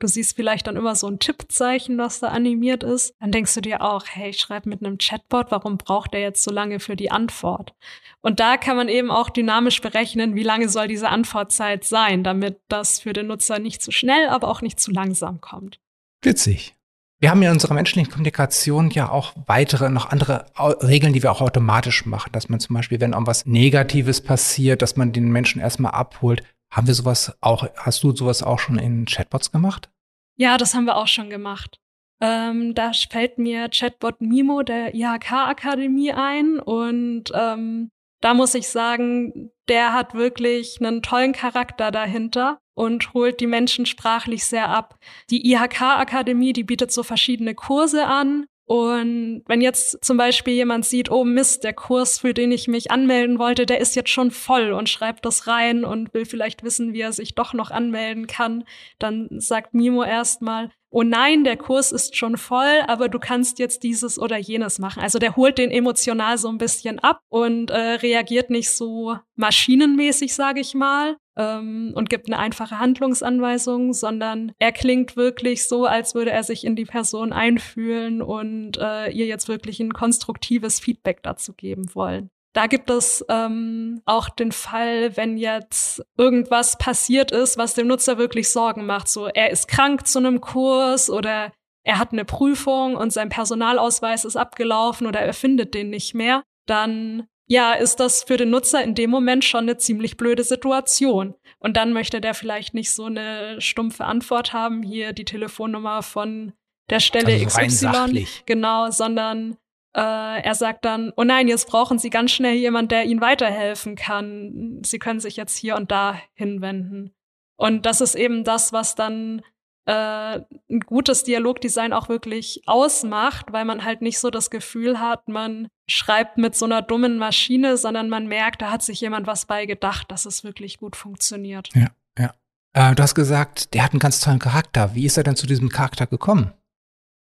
du 0.00 0.08
siehst 0.08 0.34
vielleicht 0.34 0.66
dann 0.66 0.76
immer 0.76 0.96
so 0.96 1.06
ein 1.06 1.18
Tippzeichen, 1.18 1.96
was 1.98 2.20
da 2.20 2.28
animiert 2.28 2.82
ist, 2.82 3.14
dann 3.20 3.30
denkst 3.30 3.54
du 3.54 3.60
dir 3.60 3.82
auch, 3.82 4.04
hey, 4.10 4.30
ich 4.30 4.38
schreibe 4.38 4.68
mit 4.68 4.84
einem 4.84 4.98
Chatbot, 4.98 5.50
warum 5.50 5.78
braucht 5.78 6.14
er 6.14 6.20
jetzt 6.20 6.42
so 6.42 6.50
lange 6.50 6.80
für 6.80 6.96
die 6.96 7.10
Antwort? 7.10 7.74
Und 8.20 8.40
da 8.40 8.56
kann 8.56 8.76
man 8.76 8.88
eben 8.88 9.10
auch 9.10 9.30
dynamisch 9.30 9.80
berechnen, 9.80 10.34
wie 10.34 10.42
lange 10.42 10.68
soll 10.68 10.88
diese 10.88 11.08
Antwortzeit 11.08 11.84
sein, 11.84 12.24
damit 12.24 12.60
das 12.68 13.00
für 13.00 13.12
den 13.12 13.28
Nutzer 13.28 13.58
nicht 13.58 13.82
zu 13.82 13.92
schnell, 13.92 14.28
aber 14.28 14.48
auch 14.48 14.62
nicht 14.62 14.80
zu 14.80 14.90
langsam 14.90 15.40
kommt. 15.40 15.78
Witzig. 16.22 16.74
Wir 17.22 17.30
haben 17.30 17.42
in 17.42 17.50
unserer 17.50 17.74
menschlichen 17.74 18.10
Kommunikation 18.10 18.88
ja 18.90 19.10
auch 19.10 19.34
weitere, 19.46 19.90
noch 19.90 20.08
andere 20.08 20.46
Regeln, 20.58 21.12
die 21.12 21.22
wir 21.22 21.30
auch 21.30 21.42
automatisch 21.42 22.06
machen. 22.06 22.32
Dass 22.32 22.48
man 22.48 22.60
zum 22.60 22.74
Beispiel, 22.74 22.98
wenn 22.98 23.12
irgendwas 23.12 23.44
Negatives 23.44 24.22
passiert, 24.22 24.80
dass 24.80 24.96
man 24.96 25.12
den 25.12 25.30
Menschen 25.30 25.60
erstmal 25.60 25.92
abholt. 25.92 26.42
Haben 26.70 26.86
wir 26.86 26.94
sowas 26.94 27.36
auch, 27.40 27.66
hast 27.76 28.02
du 28.02 28.14
sowas 28.14 28.42
auch 28.42 28.58
schon 28.58 28.78
in 28.78 29.04
Chatbots 29.04 29.50
gemacht? 29.50 29.90
Ja, 30.36 30.56
das 30.56 30.74
haben 30.74 30.84
wir 30.84 30.96
auch 30.96 31.08
schon 31.08 31.30
gemacht. 31.30 31.78
Ähm, 32.22 32.74
da 32.74 32.92
fällt 32.92 33.38
mir 33.38 33.68
Chatbot 33.70 34.20
Mimo 34.20 34.62
der 34.62 34.94
IHK-Akademie 34.94 36.12
ein 36.12 36.58
und 36.60 37.24
ähm, 37.34 37.90
da 38.20 38.34
muss 38.34 38.54
ich 38.54 38.68
sagen, 38.68 39.50
der 39.68 39.94
hat 39.94 40.14
wirklich 40.14 40.78
einen 40.80 41.02
tollen 41.02 41.32
Charakter 41.32 41.90
dahinter 41.90 42.58
und 42.74 43.14
holt 43.14 43.40
die 43.40 43.46
Menschen 43.46 43.86
sprachlich 43.86 44.44
sehr 44.44 44.68
ab. 44.68 44.98
Die 45.30 45.50
IHK-Akademie, 45.50 46.52
die 46.52 46.64
bietet 46.64 46.92
so 46.92 47.02
verschiedene 47.02 47.54
Kurse 47.54 48.06
an. 48.06 48.46
Und 48.70 49.42
wenn 49.48 49.62
jetzt 49.62 49.98
zum 50.04 50.16
Beispiel 50.16 50.54
jemand 50.54 50.84
sieht, 50.84 51.10
oh 51.10 51.24
Mist, 51.24 51.64
der 51.64 51.72
Kurs, 51.72 52.20
für 52.20 52.32
den 52.32 52.52
ich 52.52 52.68
mich 52.68 52.92
anmelden 52.92 53.40
wollte, 53.40 53.66
der 53.66 53.80
ist 53.80 53.96
jetzt 53.96 54.10
schon 54.10 54.30
voll 54.30 54.70
und 54.70 54.88
schreibt 54.88 55.24
das 55.24 55.48
rein 55.48 55.84
und 55.84 56.14
will 56.14 56.24
vielleicht 56.24 56.62
wissen, 56.62 56.92
wie 56.92 57.00
er 57.00 57.12
sich 57.12 57.34
doch 57.34 57.52
noch 57.52 57.72
anmelden 57.72 58.28
kann, 58.28 58.62
dann 59.00 59.28
sagt 59.40 59.74
Mimo 59.74 60.04
erstmal, 60.04 60.70
oh 60.90 61.02
nein, 61.02 61.42
der 61.42 61.56
Kurs 61.56 61.90
ist 61.90 62.16
schon 62.16 62.36
voll, 62.36 62.82
aber 62.86 63.08
du 63.08 63.18
kannst 63.18 63.58
jetzt 63.58 63.82
dieses 63.82 64.20
oder 64.20 64.36
jenes 64.36 64.78
machen. 64.78 65.02
Also 65.02 65.18
der 65.18 65.34
holt 65.34 65.58
den 65.58 65.72
emotional 65.72 66.38
so 66.38 66.46
ein 66.46 66.58
bisschen 66.58 67.00
ab 67.00 67.22
und 67.28 67.72
äh, 67.72 67.94
reagiert 67.94 68.50
nicht 68.50 68.70
so 68.70 69.16
maschinenmäßig, 69.34 70.32
sage 70.32 70.60
ich 70.60 70.74
mal, 70.74 71.16
ähm, 71.40 71.92
und 71.94 72.10
gibt 72.10 72.26
eine 72.26 72.38
einfache 72.38 72.78
Handlungsanweisung, 72.78 73.94
sondern 73.94 74.52
er 74.58 74.72
klingt 74.72 75.16
wirklich 75.16 75.66
so, 75.66 75.86
als 75.86 76.14
würde 76.14 76.30
er 76.30 76.42
sich 76.42 76.64
in 76.64 76.76
die 76.76 76.84
Person 76.84 77.32
einfühlen 77.32 78.20
und 78.20 78.76
äh, 78.76 79.10
ihr 79.10 79.26
jetzt 79.26 79.48
wirklich 79.48 79.80
ein 79.80 79.94
konstruktives 79.94 80.78
Feedback 80.80 81.22
dazu 81.22 81.54
geben 81.54 81.94
wollen. 81.94 82.30
Da 82.52 82.66
gibt 82.66 82.90
es 82.90 83.24
ähm, 83.28 84.02
auch 84.06 84.28
den 84.28 84.52
Fall, 84.52 85.16
wenn 85.16 85.38
jetzt 85.38 86.02
irgendwas 86.18 86.76
passiert 86.76 87.30
ist, 87.30 87.56
was 87.56 87.74
dem 87.74 87.86
Nutzer 87.86 88.18
wirklich 88.18 88.50
Sorgen 88.50 88.86
macht. 88.86 89.08
So, 89.08 89.28
er 89.28 89.50
ist 89.50 89.68
krank 89.68 90.06
zu 90.06 90.18
einem 90.18 90.40
Kurs 90.40 91.08
oder 91.08 91.52
er 91.84 91.98
hat 91.98 92.12
eine 92.12 92.24
Prüfung 92.24 92.96
und 92.96 93.12
sein 93.12 93.28
Personalausweis 93.28 94.24
ist 94.24 94.36
abgelaufen 94.36 95.06
oder 95.06 95.20
er 95.20 95.32
findet 95.32 95.74
den 95.74 95.90
nicht 95.90 96.14
mehr. 96.14 96.42
Dann 96.66 97.26
ja, 97.50 97.72
ist 97.72 97.98
das 97.98 98.22
für 98.22 98.36
den 98.36 98.50
Nutzer 98.50 98.80
in 98.84 98.94
dem 98.94 99.10
Moment 99.10 99.44
schon 99.44 99.62
eine 99.64 99.76
ziemlich 99.76 100.16
blöde 100.16 100.44
Situation. 100.44 101.34
Und 101.58 101.76
dann 101.76 101.92
möchte 101.92 102.20
der 102.20 102.34
vielleicht 102.34 102.74
nicht 102.74 102.92
so 102.92 103.06
eine 103.06 103.60
stumpfe 103.60 104.04
Antwort 104.04 104.52
haben, 104.52 104.84
hier 104.84 105.12
die 105.12 105.24
Telefonnummer 105.24 106.04
von 106.04 106.52
der 106.90 107.00
Stelle 107.00 107.32
also 107.32 107.46
XY. 107.46 108.24
Genau, 108.46 108.92
sondern 108.92 109.56
äh, 109.96 110.42
er 110.42 110.54
sagt 110.54 110.84
dann, 110.84 111.12
oh 111.16 111.24
nein, 111.24 111.48
jetzt 111.48 111.66
brauchen 111.66 111.98
Sie 111.98 112.08
ganz 112.08 112.30
schnell 112.30 112.54
jemand, 112.54 112.92
der 112.92 113.04
Ihnen 113.06 113.20
weiterhelfen 113.20 113.96
kann. 113.96 114.80
Sie 114.84 115.00
können 115.00 115.18
sich 115.18 115.34
jetzt 115.34 115.56
hier 115.56 115.74
und 115.74 115.90
da 115.90 116.20
hinwenden. 116.34 117.12
Und 117.56 117.84
das 117.84 118.00
ist 118.00 118.14
eben 118.14 118.44
das, 118.44 118.72
was 118.72 118.94
dann 118.94 119.42
äh, 119.86 120.40
ein 120.70 120.80
gutes 120.80 121.24
Dialogdesign 121.24 121.92
auch 121.92 122.08
wirklich 122.08 122.62
ausmacht, 122.66 123.52
weil 123.52 123.64
man 123.64 123.84
halt 123.84 124.02
nicht 124.02 124.18
so 124.18 124.30
das 124.30 124.50
Gefühl 124.50 125.00
hat, 125.00 125.28
man 125.28 125.68
schreibt 125.88 126.38
mit 126.38 126.54
so 126.54 126.66
einer 126.66 126.82
dummen 126.82 127.18
Maschine, 127.18 127.76
sondern 127.76 128.08
man 128.08 128.26
merkt, 128.26 128.62
da 128.62 128.70
hat 128.70 128.82
sich 128.82 129.00
jemand 129.00 129.26
was 129.26 129.46
bei 129.46 129.66
gedacht, 129.66 130.10
dass 130.10 130.26
es 130.26 130.44
wirklich 130.44 130.78
gut 130.78 130.96
funktioniert. 130.96 131.68
Ja, 131.74 131.88
ja. 132.18 132.34
Äh, 132.72 132.94
du 132.94 133.02
hast 133.02 133.14
gesagt, 133.14 133.74
der 133.74 133.82
hat 133.82 133.92
einen 133.92 134.00
ganz 134.00 134.20
tollen 134.20 134.38
Charakter. 134.38 134.94
Wie 134.94 135.06
ist 135.06 135.16
er 135.16 135.24
denn 135.24 135.36
zu 135.36 135.46
diesem 135.46 135.68
Charakter 135.70 136.06
gekommen? 136.06 136.52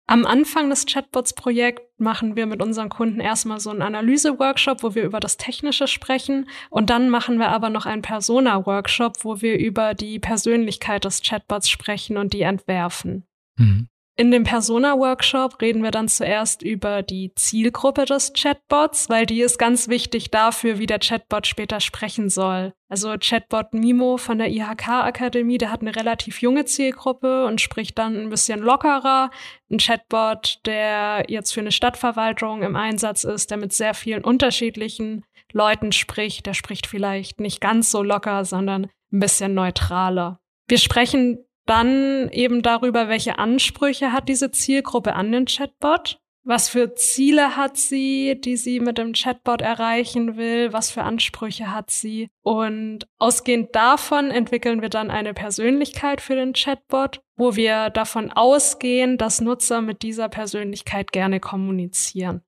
Am 0.10 0.26
Anfang 0.26 0.72
des 0.72 0.88
Chatbots-Projekts 0.88 1.84
machen 2.00 2.36
wir 2.36 2.48
mit 2.48 2.64
unseren 2.64 2.90
Kunden 2.90 3.20
erstmal 3.20 3.60
so 3.60 3.70
einen 3.70 3.84
Analyse-Workshop, 3.84 4.82
wo 4.82 4.96
wir 4.96 5.04
über 5.04 5.20
das 5.20 5.38
Technische 5.38 5.86
sprechen. 5.86 6.50
Und 6.72 6.90
dann 6.90 7.12
machen 7.12 7.38
wir 7.38 7.50
aber 7.50 7.70
noch 7.70 7.86
einen 7.86 8.02
Persona-Workshop, 8.02 9.24
wo 9.24 9.42
wir 9.44 9.60
über 9.60 9.94
die 9.94 10.18
Persönlichkeit 10.18 11.06
des 11.06 11.22
Chatbots 11.22 11.70
sprechen 11.70 12.18
und 12.18 12.34
die 12.34 12.42
entwerfen. 12.42 13.28
Mhm. 13.58 13.88
In 14.20 14.32
dem 14.32 14.44
Persona-Workshop 14.44 15.62
reden 15.62 15.82
wir 15.82 15.92
dann 15.92 16.10
zuerst 16.10 16.62
über 16.62 17.04
die 17.04 17.32
Zielgruppe 17.36 18.04
des 18.04 18.34
Chatbots, 18.34 19.10
weil 19.10 19.26
die 19.26 19.40
ist 19.40 19.58
ganz 19.58 19.88
wichtig 19.88 20.30
dafür, 20.30 20.78
wie 20.78 20.88
der 20.88 21.00
Chatbot 21.00 21.48
später 21.48 21.80
sprechen 21.80 22.28
soll. 22.28 22.74
Also 22.90 23.16
Chatbot 23.18 23.74
Mimo 23.74 24.18
von 24.18 24.40
der 24.40 24.50
IHK-Akademie, 24.50 25.58
der 25.58 25.72
hat 25.72 25.80
eine 25.80 25.96
relativ 25.96 26.42
junge 26.42 26.66
Zielgruppe 26.66 27.46
und 27.46 27.62
spricht 27.62 27.98
dann 27.98 28.18
ein 28.18 28.30
bisschen 28.30 28.60
lockerer. 28.60 29.32
Ein 29.72 29.78
Chatbot, 29.78 30.60
der 30.66 31.24
jetzt 31.30 31.54
für 31.54 31.62
eine 31.62 31.72
Stadtverwaltung 31.72 32.62
im 32.64 32.76
Einsatz 32.76 33.24
ist, 33.24 33.52
der 33.52 33.58
mit 33.58 33.72
sehr 33.72 33.94
vielen 33.94 34.26
unterschiedlichen 34.26 35.24
Leuten 35.54 35.94
spricht, 35.94 36.46
der 36.46 36.56
spricht 36.56 36.88
vielleicht 36.88 37.40
nicht 37.40 37.62
ganz 37.62 37.90
so 37.90 38.04
locker, 38.04 38.44
sondern 38.44 38.88
ein 39.14 39.20
bisschen 39.22 39.54
neutraler. 39.54 40.42
Wir 40.68 40.78
sprechen 40.78 41.46
dann 41.70 42.30
eben 42.30 42.62
darüber, 42.62 43.08
welche 43.10 43.38
Ansprüche 43.38 44.12
hat 44.12 44.28
diese 44.28 44.52
Zielgruppe 44.52 45.14
an 45.14 45.32
den 45.32 45.46
Chatbot. 45.46 46.20
Was 46.44 46.70
für 46.70 46.96
Ziele 46.96 47.58
hat 47.58 47.78
sie, 47.78 48.40
die 48.44 48.58
sie 48.58 48.80
mit 48.80 48.98
dem 48.98 49.14
Chatbot 49.14 49.62
erreichen 49.62 50.36
will? 50.38 50.74
Was 50.74 50.90
für 50.90 51.04
Ansprüche 51.04 51.72
hat 51.72 51.92
sie? 51.92 52.30
Und 52.42 53.06
ausgehend 53.20 53.76
davon 53.76 54.32
entwickeln 54.32 54.82
wir 54.82 54.90
dann 54.90 55.12
eine 55.12 55.34
Persönlichkeit 55.34 56.22
für 56.22 56.36
den 56.36 56.54
Chatbot, 56.54 57.22
wo 57.36 57.56
wir 57.56 57.90
davon 57.92 58.32
ausgehen, 58.32 59.18
dass 59.18 59.42
Nutzer 59.42 59.82
mit 59.82 60.02
dieser 60.02 60.30
Persönlichkeit 60.30 61.12
gerne 61.12 61.40
kommunizieren. 61.40 62.42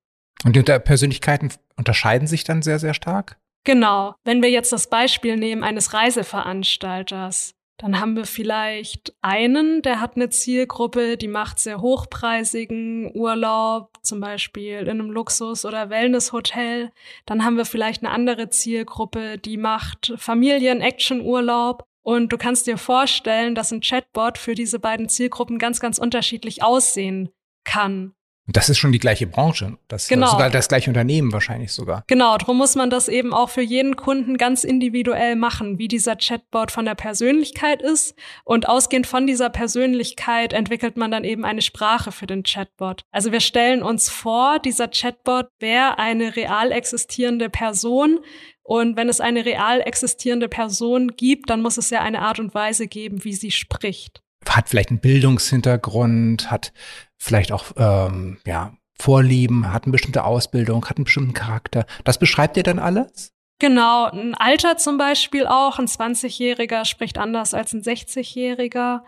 Und 0.44 0.56
die 0.56 0.62
Persönlichkeiten 0.62 1.52
unterscheiden 1.76 2.26
sich 2.26 2.42
dann 2.42 2.62
sehr, 2.62 2.80
sehr 2.80 2.94
stark? 2.94 3.38
Genau. 3.64 4.14
Wenn 4.24 4.42
wir 4.42 4.50
jetzt 4.50 4.72
das 4.72 4.88
Beispiel 4.88 5.36
nehmen 5.36 5.62
eines 5.62 5.94
Reiseveranstalters, 5.94 7.54
dann 7.82 7.98
haben 7.98 8.14
wir 8.14 8.26
vielleicht 8.26 9.12
einen, 9.22 9.82
der 9.82 10.00
hat 10.00 10.14
eine 10.14 10.30
Zielgruppe, 10.30 11.16
die 11.16 11.26
macht 11.26 11.58
sehr 11.58 11.80
hochpreisigen 11.80 13.10
Urlaub, 13.12 13.98
zum 14.02 14.20
Beispiel 14.20 14.82
in 14.82 14.88
einem 14.88 15.10
Luxus- 15.10 15.64
oder 15.64 15.90
Wellnesshotel. 15.90 16.92
Dann 17.26 17.44
haben 17.44 17.56
wir 17.56 17.64
vielleicht 17.64 18.04
eine 18.04 18.12
andere 18.12 18.50
Zielgruppe, 18.50 19.36
die 19.36 19.56
macht 19.56 20.14
Familien-Action-Urlaub. 20.16 21.84
Und 22.02 22.32
du 22.32 22.38
kannst 22.38 22.68
dir 22.68 22.78
vorstellen, 22.78 23.56
dass 23.56 23.72
ein 23.72 23.80
Chatbot 23.80 24.38
für 24.38 24.54
diese 24.54 24.78
beiden 24.78 25.08
Zielgruppen 25.08 25.58
ganz, 25.58 25.80
ganz 25.80 25.98
unterschiedlich 25.98 26.62
aussehen 26.62 27.30
kann. 27.64 28.14
Das 28.48 28.68
ist 28.68 28.78
schon 28.78 28.90
die 28.90 28.98
gleiche 28.98 29.26
Branche. 29.26 29.78
Das 29.86 30.08
genau. 30.08 30.26
ist 30.26 30.32
sogar 30.32 30.50
das 30.50 30.66
gleiche 30.66 30.90
Unternehmen 30.90 31.32
wahrscheinlich 31.32 31.72
sogar. 31.72 32.02
Genau, 32.08 32.36
darum 32.36 32.58
muss 32.58 32.74
man 32.74 32.90
das 32.90 33.08
eben 33.08 33.32
auch 33.32 33.50
für 33.50 33.62
jeden 33.62 33.94
Kunden 33.94 34.36
ganz 34.36 34.64
individuell 34.64 35.36
machen, 35.36 35.78
wie 35.78 35.86
dieser 35.86 36.16
Chatbot 36.16 36.72
von 36.72 36.84
der 36.84 36.96
Persönlichkeit 36.96 37.82
ist. 37.82 38.16
Und 38.44 38.68
ausgehend 38.68 39.06
von 39.06 39.28
dieser 39.28 39.48
Persönlichkeit 39.48 40.52
entwickelt 40.52 40.96
man 40.96 41.12
dann 41.12 41.22
eben 41.22 41.44
eine 41.44 41.62
Sprache 41.62 42.10
für 42.10 42.26
den 42.26 42.42
Chatbot. 42.42 43.04
Also 43.12 43.30
wir 43.30 43.40
stellen 43.40 43.82
uns 43.82 44.08
vor, 44.08 44.58
dieser 44.58 44.88
Chatbot 44.88 45.46
wäre 45.60 45.98
eine 45.98 46.34
real 46.34 46.72
existierende 46.72 47.48
Person, 47.48 48.20
und 48.64 48.96
wenn 48.96 49.08
es 49.08 49.20
eine 49.20 49.44
real 49.44 49.80
existierende 49.80 50.48
Person 50.48 51.08
gibt, 51.16 51.50
dann 51.50 51.62
muss 51.62 51.78
es 51.78 51.90
ja 51.90 52.00
eine 52.00 52.22
Art 52.22 52.38
und 52.38 52.54
Weise 52.54 52.86
geben, 52.86 53.24
wie 53.24 53.34
sie 53.34 53.50
spricht. 53.50 54.21
Hat 54.48 54.68
vielleicht 54.68 54.90
einen 54.90 55.00
Bildungshintergrund, 55.00 56.50
hat 56.50 56.72
vielleicht 57.18 57.52
auch 57.52 57.66
ähm, 57.76 58.38
ja, 58.46 58.72
Vorlieben, 58.98 59.72
hat 59.72 59.84
eine 59.84 59.92
bestimmte 59.92 60.24
Ausbildung, 60.24 60.84
hat 60.86 60.96
einen 60.96 61.04
bestimmten 61.04 61.34
Charakter. 61.34 61.86
Das 62.04 62.18
beschreibt 62.18 62.56
ihr 62.56 62.62
dann 62.62 62.78
alles? 62.78 63.32
Genau, 63.58 64.06
ein 64.06 64.34
Alter 64.34 64.76
zum 64.76 64.98
Beispiel 64.98 65.46
auch. 65.46 65.78
Ein 65.78 65.86
20-Jähriger 65.86 66.84
spricht 66.84 67.18
anders 67.18 67.54
als 67.54 67.72
ein 67.72 67.82
60-Jähriger. 67.82 69.02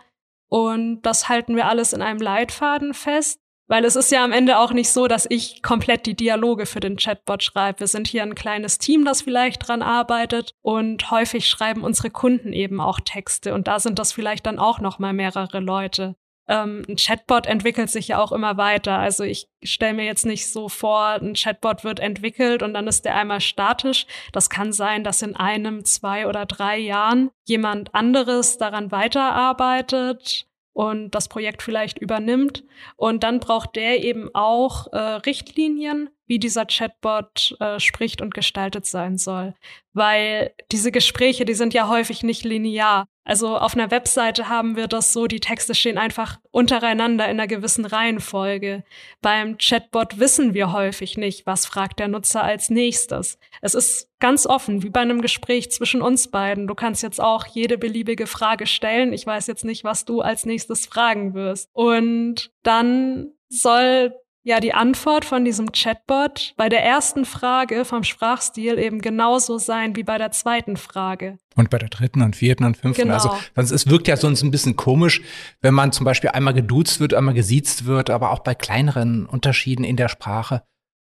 Und 0.47 1.01
das 1.01 1.27
halten 1.27 1.55
wir 1.55 1.67
alles 1.67 1.93
in 1.93 2.01
einem 2.01 2.19
Leitfaden 2.19 2.93
fest. 2.93 3.39
Weil 3.67 3.83
es 3.85 3.95
ist 3.95 4.11
ja 4.11 4.23
am 4.23 4.31
Ende 4.31 4.59
auch 4.59 4.71
nicht 4.71 4.91
so, 4.91 5.07
dass 5.07 5.25
ich 5.29 5.63
komplett 5.63 6.05
die 6.05 6.15
Dialoge 6.15 6.65
für 6.65 6.79
den 6.79 6.97
Chatbot 6.97 7.43
schreibe. 7.43 7.79
Wir 7.79 7.87
sind 7.87 8.07
hier 8.07 8.21
ein 8.23 8.35
kleines 8.35 8.77
Team, 8.77 9.05
das 9.05 9.23
vielleicht 9.23 9.67
dran 9.67 9.81
arbeitet 9.81 10.53
und 10.61 11.09
häufig 11.09 11.47
schreiben 11.47 11.83
unsere 11.83 12.11
Kunden 12.11 12.53
eben 12.53 12.79
auch 12.79 12.99
Texte 12.99 13.53
und 13.53 13.67
da 13.67 13.79
sind 13.79 13.97
das 13.97 14.13
vielleicht 14.13 14.45
dann 14.45 14.59
auch 14.59 14.79
noch 14.79 14.99
mal 14.99 15.13
mehrere 15.13 15.59
Leute 15.59 16.15
ähm, 16.47 16.83
ein 16.87 16.95
Chatbot 16.95 17.47
entwickelt 17.47 17.89
sich 17.89 18.09
ja 18.09 18.19
auch 18.19 18.31
immer 18.31 18.57
weiter. 18.57 18.99
Also 18.99 19.23
ich 19.23 19.47
stelle 19.63 19.93
mir 19.93 20.05
jetzt 20.05 20.25
nicht 20.25 20.51
so 20.51 20.69
vor, 20.69 21.19
ein 21.21 21.33
Chatbot 21.33 21.83
wird 21.83 21.99
entwickelt 21.99 22.61
und 22.61 22.73
dann 22.73 22.87
ist 22.87 23.05
der 23.05 23.15
einmal 23.15 23.41
statisch. 23.41 24.05
Das 24.31 24.49
kann 24.49 24.71
sein, 24.71 25.03
dass 25.03 25.21
in 25.21 25.35
einem, 25.35 25.85
zwei 25.85 26.27
oder 26.27 26.45
drei 26.45 26.77
Jahren 26.77 27.31
jemand 27.45 27.93
anderes 27.95 28.57
daran 28.57 28.91
weiterarbeitet 28.91 30.47
und 30.75 31.11
das 31.11 31.29
Projekt 31.29 31.63
vielleicht 31.63 31.99
übernimmt. 31.99 32.65
Und 32.97 33.23
dann 33.23 33.39
braucht 33.39 33.77
der 33.77 34.03
eben 34.03 34.29
auch 34.33 34.91
äh, 34.91 34.97
Richtlinien, 34.97 36.09
wie 36.27 36.37
dieser 36.37 36.65
Chatbot 36.65 37.55
äh, 37.61 37.79
spricht 37.79 38.21
und 38.21 38.33
gestaltet 38.33 38.85
sein 38.85 39.17
soll. 39.17 39.55
Weil 39.93 40.53
diese 40.73 40.91
Gespräche, 40.91 41.45
die 41.45 41.53
sind 41.53 41.73
ja 41.73 41.87
häufig 41.87 42.23
nicht 42.23 42.43
linear. 42.43 43.05
Also 43.25 43.57
auf 43.57 43.73
einer 43.73 43.89
Webseite 43.89 44.49
haben 44.49 44.75
wir 44.75 44.87
das 44.87 45.11
so, 45.11 45.25
die 45.25 45.39
Texte 45.39 45.73
stehen 45.73 45.97
einfach 45.97 46.39
untereinander 46.51 47.25
in 47.25 47.31
einer 47.31 47.47
gewissen 47.47 47.85
Reihenfolge. 47.85 48.83
Beim 49.21 49.57
Chatbot 49.57 50.19
wissen 50.19 50.53
wir 50.53 50.71
häufig 50.71 51.17
nicht, 51.17 51.47
was 51.47 51.65
fragt 51.65 51.99
der 51.99 52.07
Nutzer 52.07 52.43
als 52.43 52.69
nächstes. 52.69 53.39
Es 53.61 53.73
ist 53.73 54.11
ganz 54.19 54.45
offen, 54.45 54.83
wie 54.83 54.91
bei 54.91 54.99
einem 54.99 55.21
Gespräch 55.21 55.71
zwischen 55.71 56.03
uns 56.03 56.29
beiden. 56.29 56.67
Du 56.67 56.75
kannst 56.75 57.01
jetzt 57.01 57.19
auch 57.19 57.47
jede 57.47 57.79
beliebige 57.79 58.27
Frage 58.27 58.67
stellen. 58.67 59.11
Ich 59.11 59.25
weiß 59.25 59.47
jetzt 59.47 59.65
nicht, 59.65 59.83
was 59.83 60.05
du 60.05 60.21
als 60.21 60.45
nächstes 60.45 60.85
fragen 60.85 61.33
wirst. 61.33 61.69
Und 61.73 62.51
dann 62.61 63.31
soll 63.49 64.13
ja 64.45 64.59
die 64.59 64.73
Antwort 64.73 65.25
von 65.25 65.43
diesem 65.43 65.71
Chatbot 65.71 66.53
bei 66.55 66.69
der 66.69 66.85
ersten 66.85 67.25
Frage 67.25 67.83
vom 67.83 68.03
Sprachstil 68.03 68.77
eben 68.77 69.01
genauso 69.01 69.57
sein 69.57 69.95
wie 69.95 70.03
bei 70.03 70.17
der 70.17 70.31
zweiten 70.31 70.77
Frage. 70.77 71.37
Und 71.55 71.69
bei 71.69 71.79
der 71.79 71.89
dritten 71.89 72.21
und 72.21 72.35
vierten 72.35 72.63
und 72.63 72.77
fünften. 72.77 73.03
Genau. 73.03 73.15
Also 73.15 73.35
sonst, 73.55 73.71
es 73.71 73.89
wirkt 73.89 74.07
ja 74.07 74.15
sonst 74.15 74.43
ein 74.43 74.51
bisschen 74.51 74.75
komisch, 74.75 75.21
wenn 75.61 75.73
man 75.73 75.91
zum 75.91 76.05
Beispiel 76.05 76.29
einmal 76.29 76.53
geduzt 76.53 76.99
wird, 76.99 77.13
einmal 77.13 77.33
gesiezt 77.33 77.85
wird, 77.85 78.09
aber 78.09 78.31
auch 78.31 78.39
bei 78.39 78.53
kleineren 78.55 79.25
Unterschieden 79.25 79.83
in 79.83 79.97
der 79.97 80.09
Sprache, 80.09 80.61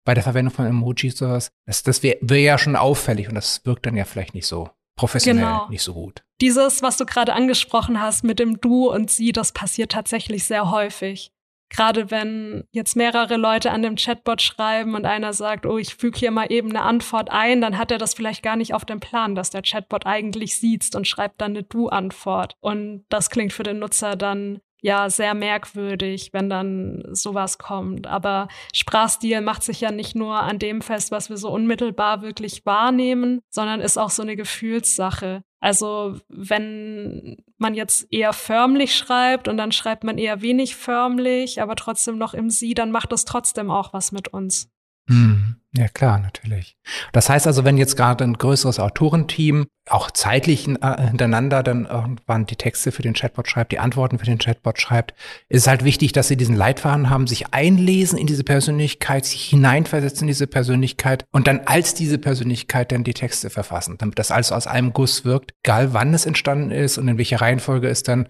bei 0.03 0.15
der 0.15 0.23
Verwendung 0.23 0.53
von 0.53 0.65
Emojis 0.65 1.17
sowas. 1.17 1.51
Das, 1.65 1.83
das 1.83 2.01
wäre 2.01 2.17
wär 2.21 2.41
ja 2.41 2.57
schon 2.57 2.75
auffällig 2.75 3.29
und 3.29 3.35
das 3.35 3.61
wirkt 3.65 3.85
dann 3.85 3.95
ja 3.95 4.05
vielleicht 4.05 4.33
nicht 4.33 4.47
so 4.47 4.69
professionell, 4.97 5.45
Genau. 5.45 5.69
nicht 5.69 5.83
so 5.83 5.93
gut. 5.93 6.23
Dieses, 6.41 6.81
was 6.81 6.97
du 6.97 7.05
gerade 7.05 7.33
angesprochen 7.33 8.01
hast 8.01 8.23
mit 8.23 8.39
dem 8.39 8.59
Du 8.59 8.89
und 8.91 9.11
Sie, 9.11 9.31
das 9.31 9.51
passiert 9.51 9.91
tatsächlich 9.91 10.43
sehr 10.45 10.71
häufig. 10.71 11.31
Gerade 11.69 12.11
wenn 12.11 12.63
jetzt 12.71 12.95
mehrere 12.95 13.35
Leute 13.35 13.71
an 13.71 13.81
dem 13.81 13.95
Chatbot 13.95 14.41
schreiben 14.41 14.95
und 14.95 15.05
einer 15.05 15.33
sagt, 15.33 15.65
oh, 15.65 15.77
ich 15.77 15.95
füge 15.95 16.17
hier 16.17 16.31
mal 16.31 16.51
eben 16.51 16.69
eine 16.69 16.83
Antwort 16.83 17.29
ein, 17.29 17.61
dann 17.61 17.77
hat 17.77 17.91
er 17.91 17.97
das 17.97 18.13
vielleicht 18.13 18.41
gar 18.41 18.55
nicht 18.55 18.73
auf 18.73 18.85
dem 18.85 18.99
Plan, 18.99 19.35
dass 19.35 19.49
der 19.49 19.61
Chatbot 19.61 20.05
eigentlich 20.05 20.57
sieht 20.57 20.95
und 20.95 21.07
schreibt 21.07 21.41
dann 21.41 21.51
eine 21.51 21.63
Du-Antwort. 21.63 22.55
Und 22.59 23.05
das 23.09 23.29
klingt 23.29 23.53
für 23.53 23.63
den 23.63 23.79
Nutzer 23.79 24.15
dann 24.15 24.61
ja 24.81 25.09
sehr 25.09 25.33
merkwürdig, 25.33 26.29
wenn 26.33 26.49
dann 26.49 27.03
sowas 27.11 27.57
kommt. 27.57 28.07
Aber 28.07 28.47
Sprachstil 28.73 29.41
macht 29.41 29.63
sich 29.63 29.81
ja 29.81 29.91
nicht 29.91 30.15
nur 30.15 30.35
an 30.39 30.59
dem 30.59 30.81
fest, 30.81 31.11
was 31.11 31.29
wir 31.29 31.37
so 31.37 31.49
unmittelbar 31.49 32.21
wirklich 32.21 32.65
wahrnehmen, 32.65 33.41
sondern 33.49 33.81
ist 33.81 33.97
auch 33.97 34.11
so 34.11 34.21
eine 34.21 34.35
Gefühlssache. 34.35 35.43
Also 35.59 36.19
wenn 36.29 37.37
man 37.57 37.73
jetzt 37.73 38.07
eher 38.11 38.33
förmlich 38.33 38.95
schreibt 38.95 39.47
und 39.47 39.57
dann 39.57 39.71
schreibt 39.71 40.03
man 40.03 40.17
eher 40.17 40.41
wenig 40.41 40.75
förmlich, 40.75 41.61
aber 41.61 41.75
trotzdem 41.75 42.17
noch 42.17 42.33
im 42.33 42.49
Sie, 42.49 42.73
dann 42.73 42.91
macht 42.91 43.11
das 43.11 43.25
trotzdem 43.25 43.71
auch 43.71 43.93
was 43.93 44.11
mit 44.11 44.27
uns. 44.27 44.69
Hm. 45.09 45.55
Ja, 45.75 45.87
klar, 45.89 46.17
natürlich. 46.19 46.77
Das 47.11 47.29
heißt 47.29 47.45
also, 47.45 47.65
wenn 47.65 47.77
jetzt 47.77 47.97
gerade 47.97 48.23
ein 48.23 48.37
größeres 48.37 48.79
Autorenteam 48.79 49.67
auch 49.89 50.11
zeitlich 50.11 50.67
äh, 50.67 51.01
hintereinander 51.01 51.61
dann 51.61 51.85
irgendwann 51.85 52.45
die 52.45 52.55
Texte 52.55 52.91
für 52.91 53.01
den 53.01 53.13
Chatbot 53.13 53.47
schreibt, 53.47 53.73
die 53.73 53.79
Antworten 53.79 54.17
für 54.17 54.25
den 54.25 54.37
Chatbot 54.37 54.79
schreibt, 54.79 55.13
ist 55.49 55.61
es 55.61 55.67
halt 55.67 55.83
wichtig, 55.83 56.13
dass 56.13 56.29
sie 56.29 56.37
diesen 56.37 56.55
Leitfaden 56.55 57.09
haben, 57.09 57.27
sich 57.27 57.53
einlesen 57.53 58.17
in 58.17 58.27
diese 58.27 58.43
Persönlichkeit, 58.43 59.25
sich 59.25 59.43
hineinversetzen 59.43 60.23
in 60.23 60.27
diese 60.27 60.47
Persönlichkeit 60.47 61.25
und 61.31 61.47
dann 61.47 61.61
als 61.65 61.93
diese 61.93 62.17
Persönlichkeit 62.17 62.91
dann 62.91 63.03
die 63.03 63.13
Texte 63.13 63.49
verfassen, 63.49 63.97
damit 63.97 64.17
das 64.19 64.31
alles 64.31 64.51
aus 64.51 64.67
einem 64.67 64.93
Guss 64.93 65.25
wirkt, 65.25 65.53
egal 65.63 65.93
wann 65.93 66.13
es 66.13 66.25
entstanden 66.25 66.71
ist 66.71 66.97
und 66.97 67.07
in 67.07 67.17
welcher 67.17 67.41
Reihenfolge 67.41 67.87
es 67.87 68.03
dann 68.03 68.29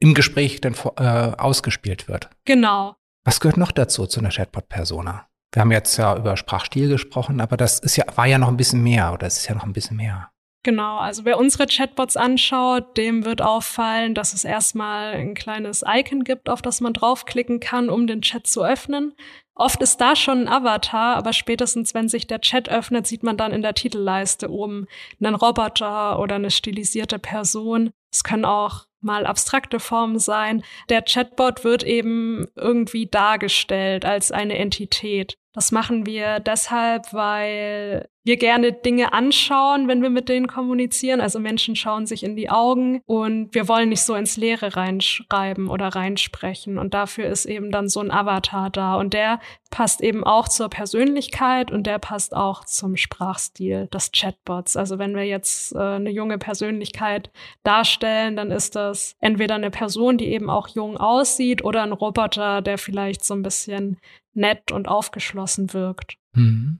im 0.00 0.14
Gespräch 0.14 0.60
dann 0.60 0.74
äh, 0.96 1.36
ausgespielt 1.36 2.08
wird. 2.08 2.28
Genau. 2.44 2.96
Was 3.24 3.38
gehört 3.38 3.56
noch 3.56 3.70
dazu 3.70 4.06
zu 4.06 4.18
einer 4.18 4.30
Chatbot-Persona? 4.30 5.28
Wir 5.52 5.60
haben 5.60 5.70
jetzt 5.70 5.96
ja 5.98 6.16
über 6.16 6.36
Sprachstil 6.36 6.88
gesprochen, 6.88 7.40
aber 7.40 7.56
das 7.56 7.78
ist 7.78 7.96
ja, 7.96 8.04
war 8.14 8.26
ja 8.26 8.38
noch 8.38 8.48
ein 8.48 8.56
bisschen 8.56 8.82
mehr 8.82 9.12
oder 9.12 9.26
es 9.26 9.36
ist 9.38 9.48
ja 9.48 9.54
noch 9.54 9.64
ein 9.64 9.74
bisschen 9.74 9.98
mehr. 9.98 10.30
Genau, 10.64 10.98
also 10.98 11.24
wer 11.24 11.38
unsere 11.38 11.66
Chatbots 11.66 12.16
anschaut, 12.16 12.96
dem 12.96 13.24
wird 13.24 13.42
auffallen, 13.42 14.14
dass 14.14 14.32
es 14.32 14.44
erstmal 14.44 15.14
ein 15.14 15.34
kleines 15.34 15.82
Icon 15.86 16.22
gibt, 16.22 16.48
auf 16.48 16.62
das 16.62 16.80
man 16.80 16.92
draufklicken 16.92 17.58
kann, 17.58 17.90
um 17.90 18.06
den 18.06 18.22
Chat 18.22 18.46
zu 18.46 18.64
öffnen. 18.64 19.12
Oft 19.54 19.82
ist 19.82 20.00
da 20.00 20.16
schon 20.16 20.42
ein 20.42 20.48
Avatar, 20.48 21.16
aber 21.16 21.32
spätestens 21.32 21.94
wenn 21.94 22.08
sich 22.08 22.26
der 22.26 22.40
Chat 22.40 22.68
öffnet, 22.68 23.06
sieht 23.06 23.22
man 23.22 23.36
dann 23.36 23.52
in 23.52 23.62
der 23.62 23.74
Titelleiste 23.74 24.50
oben 24.50 24.86
einen 25.20 25.34
Roboter 25.34 26.18
oder 26.18 26.36
eine 26.36 26.50
stilisierte 26.50 27.18
Person. 27.18 27.90
Es 28.10 28.24
können 28.24 28.44
auch 28.44 28.86
mal 29.00 29.26
abstrakte 29.26 29.80
Formen 29.80 30.18
sein. 30.18 30.62
Der 30.88 31.02
Chatbot 31.02 31.64
wird 31.64 31.82
eben 31.82 32.46
irgendwie 32.56 33.06
dargestellt 33.06 34.04
als 34.04 34.32
eine 34.32 34.58
Entität. 34.58 35.36
Das 35.52 35.70
machen 35.70 36.06
wir 36.06 36.40
deshalb, 36.40 37.12
weil 37.12 38.08
wir 38.24 38.36
gerne 38.36 38.72
Dinge 38.72 39.12
anschauen, 39.12 39.88
wenn 39.88 40.02
wir 40.02 40.10
mit 40.10 40.28
denen 40.28 40.46
kommunizieren. 40.46 41.20
Also 41.20 41.40
Menschen 41.40 41.74
schauen 41.74 42.06
sich 42.06 42.22
in 42.22 42.36
die 42.36 42.50
Augen 42.50 43.02
und 43.06 43.54
wir 43.54 43.66
wollen 43.68 43.88
nicht 43.88 44.02
so 44.02 44.14
ins 44.14 44.36
Leere 44.36 44.76
reinschreiben 44.76 45.68
oder 45.68 45.88
reinsprechen. 45.88 46.78
Und 46.78 46.94
dafür 46.94 47.26
ist 47.26 47.46
eben 47.46 47.72
dann 47.72 47.88
so 47.88 48.00
ein 48.00 48.12
Avatar 48.12 48.70
da. 48.70 48.94
Und 48.94 49.12
der 49.12 49.40
passt 49.70 50.02
eben 50.02 50.22
auch 50.22 50.48
zur 50.48 50.68
Persönlichkeit 50.68 51.72
und 51.72 51.86
der 51.86 51.98
passt 51.98 52.36
auch 52.36 52.64
zum 52.64 52.96
Sprachstil 52.96 53.88
des 53.88 54.12
Chatbots. 54.12 54.76
Also 54.76 54.98
wenn 54.98 55.16
wir 55.16 55.24
jetzt 55.24 55.74
äh, 55.74 55.78
eine 55.78 56.10
junge 56.10 56.38
Persönlichkeit 56.38 57.32
darstellen, 57.64 58.36
dann 58.36 58.52
ist 58.52 58.76
das 58.76 59.16
entweder 59.20 59.56
eine 59.56 59.70
Person, 59.70 60.16
die 60.16 60.28
eben 60.28 60.48
auch 60.48 60.68
jung 60.68 60.96
aussieht 60.96 61.64
oder 61.64 61.82
ein 61.82 61.92
Roboter, 61.92 62.62
der 62.62 62.78
vielleicht 62.78 63.24
so 63.24 63.34
ein 63.34 63.42
bisschen 63.42 63.98
nett 64.34 64.70
und 64.70 64.86
aufgeschlossen 64.86 65.72
wirkt. 65.72 66.16
Mhm. 66.34 66.78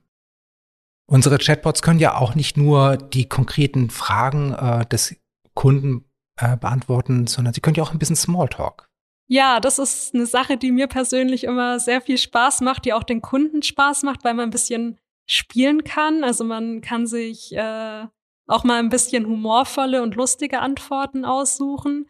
Unsere 1.13 1.37
Chatbots 1.37 1.83
können 1.83 1.99
ja 1.99 2.17
auch 2.17 2.35
nicht 2.35 2.57
nur 2.57 2.97
die 2.97 3.29
konkreten 3.29 3.91
Fragen 3.91 4.55
äh, 4.55 4.87
des 4.87 5.15
Kunden 5.53 6.07
äh, 6.41 6.57
beantworten, 6.57 7.27
sondern 7.27 7.53
sie 7.53 7.61
können 7.61 7.75
ja 7.75 7.83
auch 7.83 7.93
ein 7.93 7.99
bisschen 7.99 8.17
Smalltalk. 8.17 8.89
Ja, 9.29 9.61
das 9.61 9.79
ist 9.79 10.15
eine 10.15 10.25
Sache, 10.25 10.57
die 10.57 10.73
mir 10.73 10.87
persönlich 10.87 11.45
immer 11.45 11.79
sehr 11.81 12.01
viel 12.01 12.17
Spaß 12.17 12.63
macht, 12.63 12.87
die 12.87 12.95
auch 12.95 13.03
den 13.03 13.21
Kunden 13.21 13.63
Spaß 13.63 14.05
macht, 14.05 14.25
weil 14.25 14.33
man 14.33 14.49
ein 14.49 14.53
bisschen 14.53 14.99
spielen 15.29 15.85
kann. 15.85 16.25
Also 16.25 16.45
man 16.45 16.81
kann 16.81 17.07
sich 17.07 17.55
äh, 17.55 18.07
auch 18.47 18.65
mal 18.65 18.79
ein 18.79 18.89
bisschen 18.89 19.27
humorvolle 19.27 20.03
und 20.03 20.15
lustige 20.15 20.61
Antworten 20.61 21.27
aussuchen. 21.27 22.09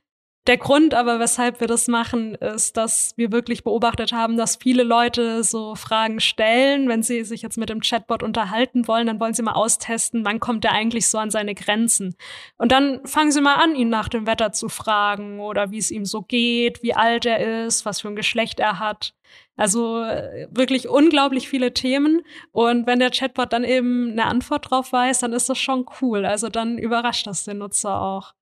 Der 0.48 0.56
Grund 0.56 0.92
aber, 0.92 1.20
weshalb 1.20 1.60
wir 1.60 1.68
das 1.68 1.86
machen, 1.86 2.34
ist, 2.34 2.76
dass 2.76 3.12
wir 3.16 3.30
wirklich 3.30 3.62
beobachtet 3.62 4.12
haben, 4.12 4.36
dass 4.36 4.56
viele 4.56 4.82
Leute 4.82 5.44
so 5.44 5.76
Fragen 5.76 6.18
stellen. 6.18 6.88
Wenn 6.88 7.04
sie 7.04 7.22
sich 7.22 7.42
jetzt 7.42 7.58
mit 7.58 7.68
dem 7.68 7.80
Chatbot 7.80 8.24
unterhalten 8.24 8.88
wollen, 8.88 9.06
dann 9.06 9.20
wollen 9.20 9.34
sie 9.34 9.42
mal 9.42 9.52
austesten, 9.52 10.24
wann 10.24 10.40
kommt 10.40 10.64
er 10.64 10.72
eigentlich 10.72 11.08
so 11.08 11.18
an 11.18 11.30
seine 11.30 11.54
Grenzen. 11.54 12.16
Und 12.56 12.72
dann 12.72 13.06
fangen 13.06 13.30
sie 13.30 13.40
mal 13.40 13.54
an, 13.54 13.76
ihn 13.76 13.88
nach 13.88 14.08
dem 14.08 14.26
Wetter 14.26 14.50
zu 14.50 14.68
fragen 14.68 15.38
oder 15.38 15.70
wie 15.70 15.78
es 15.78 15.92
ihm 15.92 16.04
so 16.04 16.22
geht, 16.22 16.82
wie 16.82 16.94
alt 16.94 17.24
er 17.24 17.64
ist, 17.66 17.86
was 17.86 18.00
für 18.00 18.08
ein 18.08 18.16
Geschlecht 18.16 18.58
er 18.58 18.80
hat. 18.80 19.14
Also 19.56 20.04
wirklich 20.50 20.88
unglaublich 20.88 21.48
viele 21.48 21.72
Themen. 21.72 22.22
Und 22.50 22.88
wenn 22.88 22.98
der 22.98 23.10
Chatbot 23.10 23.52
dann 23.52 23.62
eben 23.62 24.10
eine 24.10 24.24
Antwort 24.24 24.72
drauf 24.72 24.92
weiß, 24.92 25.20
dann 25.20 25.34
ist 25.34 25.48
das 25.48 25.58
schon 25.58 25.86
cool. 26.00 26.26
Also 26.26 26.48
dann 26.48 26.78
überrascht 26.78 27.28
das 27.28 27.44
den 27.44 27.58
Nutzer 27.58 28.00
auch. 28.00 28.34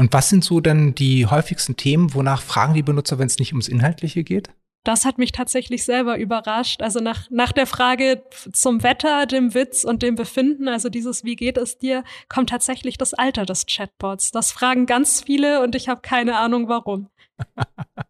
Und 0.00 0.14
was 0.14 0.30
sind 0.30 0.42
so 0.42 0.60
denn 0.60 0.94
die 0.94 1.26
häufigsten 1.26 1.76
Themen, 1.76 2.14
wonach 2.14 2.40
fragen 2.40 2.72
die 2.72 2.82
Benutzer, 2.82 3.18
wenn 3.18 3.26
es 3.26 3.38
nicht 3.38 3.52
ums 3.52 3.68
Inhaltliche 3.68 4.24
geht? 4.24 4.48
Das 4.82 5.04
hat 5.04 5.18
mich 5.18 5.30
tatsächlich 5.30 5.84
selber 5.84 6.16
überrascht. 6.16 6.80
Also 6.80 7.00
nach, 7.00 7.28
nach 7.30 7.52
der 7.52 7.66
Frage 7.66 8.22
zum 8.50 8.82
Wetter, 8.82 9.26
dem 9.26 9.52
Witz 9.52 9.84
und 9.84 10.00
dem 10.02 10.14
Befinden, 10.14 10.68
also 10.68 10.88
dieses 10.88 11.22
Wie 11.24 11.36
geht 11.36 11.58
es 11.58 11.76
dir, 11.76 12.02
kommt 12.30 12.48
tatsächlich 12.48 12.96
das 12.96 13.12
Alter 13.12 13.44
des 13.44 13.66
Chatbots. 13.66 14.30
Das 14.30 14.52
fragen 14.52 14.86
ganz 14.86 15.20
viele 15.20 15.62
und 15.62 15.74
ich 15.74 15.90
habe 15.90 16.00
keine 16.00 16.38
Ahnung 16.38 16.68
warum. 16.68 17.10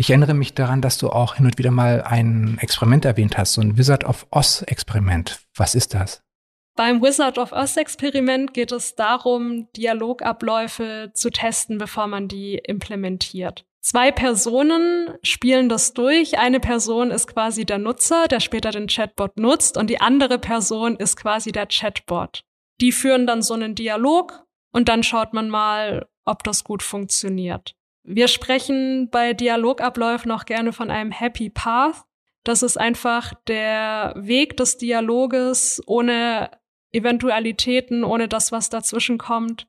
Ich 0.00 0.10
erinnere 0.10 0.32
mich 0.32 0.54
daran, 0.54 0.80
dass 0.80 0.96
du 0.96 1.10
auch 1.10 1.34
hin 1.34 1.46
und 1.46 1.58
wieder 1.58 1.72
mal 1.72 2.02
ein 2.02 2.56
Experiment 2.60 3.04
erwähnt 3.04 3.36
hast, 3.36 3.54
so 3.54 3.60
ein 3.60 3.76
Wizard 3.76 4.04
of 4.04 4.28
Oz 4.30 4.62
Experiment. 4.62 5.40
Was 5.56 5.74
ist 5.74 5.92
das? 5.92 6.22
Beim 6.78 7.02
Wizard 7.02 7.38
of 7.38 7.50
Oz 7.50 7.76
Experiment 7.76 8.54
geht 8.54 8.70
es 8.70 8.94
darum, 8.94 9.66
Dialogabläufe 9.72 11.10
zu 11.12 11.28
testen, 11.28 11.76
bevor 11.76 12.06
man 12.06 12.28
die 12.28 12.54
implementiert. 12.54 13.66
Zwei 13.80 14.12
Personen 14.12 15.12
spielen 15.24 15.68
das 15.68 15.92
durch. 15.92 16.38
Eine 16.38 16.60
Person 16.60 17.10
ist 17.10 17.26
quasi 17.26 17.66
der 17.66 17.78
Nutzer, 17.78 18.28
der 18.28 18.38
später 18.38 18.70
den 18.70 18.86
Chatbot 18.86 19.38
nutzt, 19.38 19.76
und 19.76 19.90
die 19.90 20.00
andere 20.00 20.38
Person 20.38 20.94
ist 20.94 21.16
quasi 21.16 21.50
der 21.50 21.66
Chatbot. 21.66 22.44
Die 22.80 22.92
führen 22.92 23.26
dann 23.26 23.42
so 23.42 23.54
einen 23.54 23.74
Dialog 23.74 24.46
und 24.70 24.88
dann 24.88 25.02
schaut 25.02 25.34
man 25.34 25.50
mal, 25.50 26.06
ob 26.24 26.44
das 26.44 26.62
gut 26.62 26.84
funktioniert. 26.84 27.74
Wir 28.04 28.28
sprechen 28.28 29.10
bei 29.10 29.34
Dialogabläufen 29.34 30.30
auch 30.30 30.44
gerne 30.44 30.72
von 30.72 30.92
einem 30.92 31.10
Happy 31.10 31.50
Path. 31.50 32.04
Das 32.44 32.62
ist 32.62 32.78
einfach 32.78 33.34
der 33.48 34.14
Weg 34.16 34.56
des 34.56 34.78
Dialoges 34.78 35.82
ohne 35.84 36.50
Eventualitäten, 36.92 38.04
ohne 38.04 38.28
das, 38.28 38.52
was 38.52 38.70
dazwischen 38.70 39.18
kommt. 39.18 39.66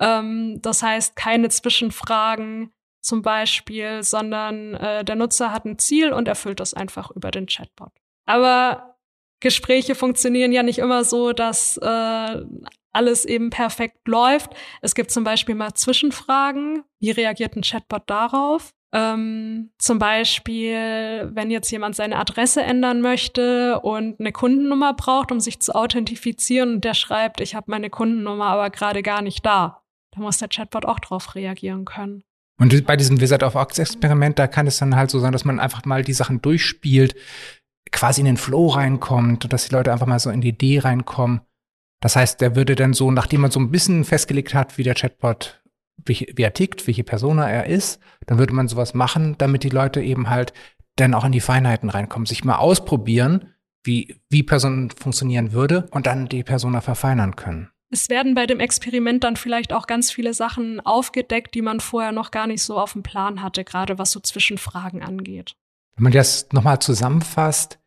Ähm, 0.00 0.60
das 0.62 0.82
heißt, 0.82 1.16
keine 1.16 1.48
Zwischenfragen 1.48 2.72
zum 3.00 3.22
Beispiel, 3.22 4.02
sondern 4.02 4.74
äh, 4.74 5.04
der 5.04 5.16
Nutzer 5.16 5.52
hat 5.52 5.64
ein 5.64 5.78
Ziel 5.78 6.12
und 6.12 6.28
erfüllt 6.28 6.60
das 6.60 6.74
einfach 6.74 7.10
über 7.10 7.30
den 7.30 7.46
Chatbot. 7.46 7.92
Aber 8.26 8.98
Gespräche 9.40 9.94
funktionieren 9.94 10.52
ja 10.52 10.62
nicht 10.62 10.78
immer 10.78 11.04
so, 11.04 11.32
dass 11.32 11.78
äh, 11.78 12.42
alles 12.92 13.24
eben 13.24 13.50
perfekt 13.50 14.06
läuft. 14.06 14.50
Es 14.82 14.94
gibt 14.94 15.10
zum 15.10 15.24
Beispiel 15.24 15.54
mal 15.54 15.74
Zwischenfragen. 15.74 16.84
Wie 16.98 17.10
reagiert 17.10 17.56
ein 17.56 17.62
Chatbot 17.62 18.02
darauf? 18.06 18.72
Ähm, 18.92 19.70
zum 19.78 19.98
Beispiel, 20.00 21.30
wenn 21.32 21.50
jetzt 21.50 21.70
jemand 21.70 21.94
seine 21.94 22.16
Adresse 22.16 22.62
ändern 22.62 23.00
möchte 23.00 23.80
und 23.80 24.18
eine 24.18 24.32
Kundennummer 24.32 24.94
braucht, 24.94 25.30
um 25.30 25.38
sich 25.38 25.60
zu 25.60 25.74
authentifizieren 25.74 26.74
und 26.74 26.84
der 26.84 26.94
schreibt, 26.94 27.40
ich 27.40 27.54
habe 27.54 27.70
meine 27.70 27.88
Kundennummer 27.88 28.46
aber 28.46 28.70
gerade 28.70 29.02
gar 29.02 29.22
nicht 29.22 29.46
da. 29.46 29.82
Da 30.12 30.20
muss 30.20 30.38
der 30.38 30.48
Chatbot 30.48 30.86
auch 30.86 30.98
drauf 30.98 31.36
reagieren 31.36 31.84
können. 31.84 32.24
Und 32.58 32.84
bei 32.84 32.96
diesem 32.96 33.20
Wizard 33.20 33.42
of 33.44 33.54
Ox 33.54 33.78
Experiment, 33.78 34.38
da 34.38 34.46
kann 34.46 34.66
es 34.66 34.78
dann 34.78 34.96
halt 34.96 35.10
so 35.10 35.20
sein, 35.20 35.32
dass 35.32 35.44
man 35.44 35.60
einfach 35.60 35.84
mal 35.84 36.02
die 36.02 36.12
Sachen 36.12 36.42
durchspielt, 36.42 37.14
quasi 37.92 38.20
in 38.20 38.26
den 38.26 38.36
Flow 38.36 38.66
reinkommt 38.66 39.44
und 39.44 39.52
dass 39.52 39.68
die 39.68 39.74
Leute 39.74 39.92
einfach 39.92 40.06
mal 40.06 40.18
so 40.18 40.30
in 40.30 40.40
die 40.40 40.48
Idee 40.48 40.80
reinkommen. 40.80 41.40
Das 42.00 42.16
heißt, 42.16 42.40
der 42.40 42.56
würde 42.56 42.74
dann 42.74 42.92
so, 42.92 43.10
nachdem 43.10 43.42
man 43.42 43.50
so 43.50 43.60
ein 43.60 43.70
bisschen 43.70 44.04
festgelegt 44.04 44.52
hat, 44.52 44.78
wie 44.78 44.82
der 44.82 44.94
Chatbot, 44.94 45.59
wie, 46.04 46.32
wie 46.34 46.42
er 46.42 46.54
tickt, 46.54 46.86
welche 46.86 47.04
Persona 47.04 47.48
er 47.48 47.66
ist, 47.66 48.00
dann 48.26 48.38
würde 48.38 48.54
man 48.54 48.68
sowas 48.68 48.94
machen, 48.94 49.36
damit 49.38 49.62
die 49.64 49.68
Leute 49.70 50.00
eben 50.00 50.30
halt 50.30 50.52
dann 50.96 51.14
auch 51.14 51.24
in 51.24 51.32
die 51.32 51.40
Feinheiten 51.40 51.90
reinkommen, 51.90 52.26
sich 52.26 52.44
mal 52.44 52.56
ausprobieren, 52.56 53.54
wie, 53.84 54.16
wie 54.28 54.42
Person 54.42 54.90
funktionieren 54.90 55.52
würde 55.52 55.88
und 55.90 56.06
dann 56.06 56.28
die 56.28 56.42
Persona 56.42 56.80
verfeinern 56.80 57.36
können 57.36 57.70
es 57.90 58.08
werden 58.08 58.34
bei 58.34 58.46
dem 58.46 58.60
Experiment 58.60 59.24
dann 59.24 59.36
vielleicht 59.36 59.72
auch 59.72 59.86
ganz 59.86 60.10
viele 60.10 60.32
Sachen 60.32 60.80
aufgedeckt, 60.80 61.54
die 61.54 61.62
man 61.62 61.80
vorher 61.80 62.12
noch 62.12 62.30
gar 62.30 62.46
nicht 62.46 62.62
so 62.62 62.78
auf 62.78 62.92
dem 62.92 63.02
Plan 63.02 63.42
hatte, 63.42 63.64
gerade 63.64 63.98
was 63.98 64.12
so 64.12 64.20
Zwischenfragen 64.20 65.02
angeht. 65.02 65.56
Wenn 65.96 66.04
man 66.04 66.12
das 66.12 66.48
nochmal 66.52 66.78
zusammenfasst, 66.78 67.78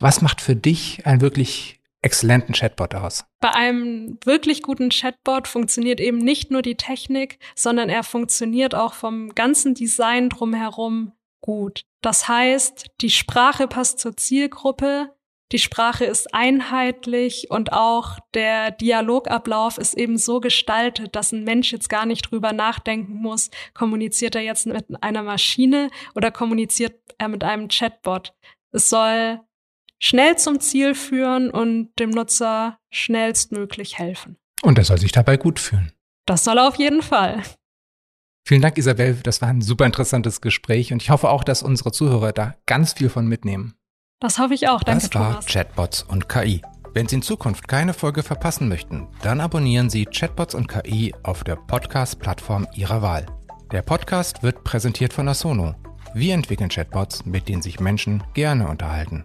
was 0.00 0.20
macht 0.20 0.40
für 0.40 0.56
dich 0.56 1.06
einen 1.06 1.20
wirklich 1.20 1.75
exzellenten 2.06 2.54
Chatbot 2.54 2.94
aus? 2.94 3.24
Bei 3.40 3.52
einem 3.52 4.18
wirklich 4.24 4.62
guten 4.62 4.88
Chatbot 4.90 5.48
funktioniert 5.48 6.00
eben 6.00 6.18
nicht 6.18 6.50
nur 6.50 6.62
die 6.62 6.76
Technik, 6.76 7.38
sondern 7.54 7.88
er 7.88 8.04
funktioniert 8.04 8.74
auch 8.74 8.94
vom 8.94 9.34
ganzen 9.34 9.74
Design 9.74 10.30
drumherum 10.30 11.12
gut. 11.40 11.84
Das 12.00 12.28
heißt, 12.28 12.86
die 13.00 13.10
Sprache 13.10 13.66
passt 13.66 13.98
zur 13.98 14.16
Zielgruppe, 14.16 15.10
die 15.52 15.58
Sprache 15.60 16.04
ist 16.04 16.34
einheitlich 16.34 17.50
und 17.50 17.72
auch 17.72 18.18
der 18.34 18.72
Dialogablauf 18.72 19.78
ist 19.78 19.94
eben 19.94 20.18
so 20.18 20.40
gestaltet, 20.40 21.14
dass 21.14 21.30
ein 21.30 21.44
Mensch 21.44 21.72
jetzt 21.72 21.88
gar 21.88 22.04
nicht 22.04 22.30
drüber 22.30 22.52
nachdenken 22.52 23.14
muss, 23.14 23.50
kommuniziert 23.72 24.34
er 24.34 24.42
jetzt 24.42 24.66
mit 24.66 24.86
einer 25.02 25.22
Maschine 25.22 25.90
oder 26.16 26.32
kommuniziert 26.32 26.94
er 27.18 27.28
mit 27.28 27.44
einem 27.44 27.68
Chatbot. 27.68 28.34
Es 28.72 28.90
soll 28.90 29.40
schnell 29.98 30.36
zum 30.36 30.60
Ziel 30.60 30.94
führen 30.94 31.50
und 31.50 31.90
dem 31.98 32.10
Nutzer 32.10 32.78
schnellstmöglich 32.90 33.98
helfen. 33.98 34.36
Und 34.62 34.78
er 34.78 34.84
soll 34.84 34.98
sich 34.98 35.12
dabei 35.12 35.36
gut 35.36 35.58
fühlen. 35.58 35.92
Das 36.26 36.44
soll 36.44 36.58
er 36.58 36.68
auf 36.68 36.76
jeden 36.76 37.02
Fall. 37.02 37.42
Vielen 38.44 38.62
Dank, 38.62 38.78
Isabel. 38.78 39.14
Das 39.22 39.42
war 39.42 39.48
ein 39.48 39.60
super 39.60 39.86
interessantes 39.86 40.40
Gespräch 40.40 40.92
und 40.92 41.02
ich 41.02 41.10
hoffe 41.10 41.30
auch, 41.30 41.44
dass 41.44 41.62
unsere 41.62 41.92
Zuhörer 41.92 42.32
da 42.32 42.54
ganz 42.66 42.92
viel 42.92 43.08
von 43.08 43.26
mitnehmen. 43.26 43.74
Das 44.20 44.38
hoffe 44.38 44.54
ich 44.54 44.68
auch. 44.68 44.82
Danke, 44.82 45.08
das 45.08 45.14
war 45.14 45.30
Thomas. 45.30 45.46
Chatbots 45.46 46.02
und 46.04 46.28
KI. 46.28 46.62
Wenn 46.94 47.08
Sie 47.08 47.16
in 47.16 47.22
Zukunft 47.22 47.68
keine 47.68 47.92
Folge 47.92 48.22
verpassen 48.22 48.68
möchten, 48.68 49.08
dann 49.22 49.40
abonnieren 49.40 49.90
Sie 49.90 50.06
Chatbots 50.06 50.54
und 50.54 50.68
KI 50.68 51.12
auf 51.24 51.44
der 51.44 51.56
Podcast-Plattform 51.56 52.66
Ihrer 52.74 53.02
Wahl. 53.02 53.26
Der 53.72 53.82
Podcast 53.82 54.42
wird 54.42 54.64
präsentiert 54.64 55.12
von 55.12 55.28
Asono. 55.28 55.74
Wir 56.14 56.32
entwickeln 56.32 56.70
Chatbots, 56.70 57.26
mit 57.26 57.48
denen 57.48 57.62
sich 57.62 57.80
Menschen 57.80 58.22
gerne 58.32 58.68
unterhalten. 58.68 59.24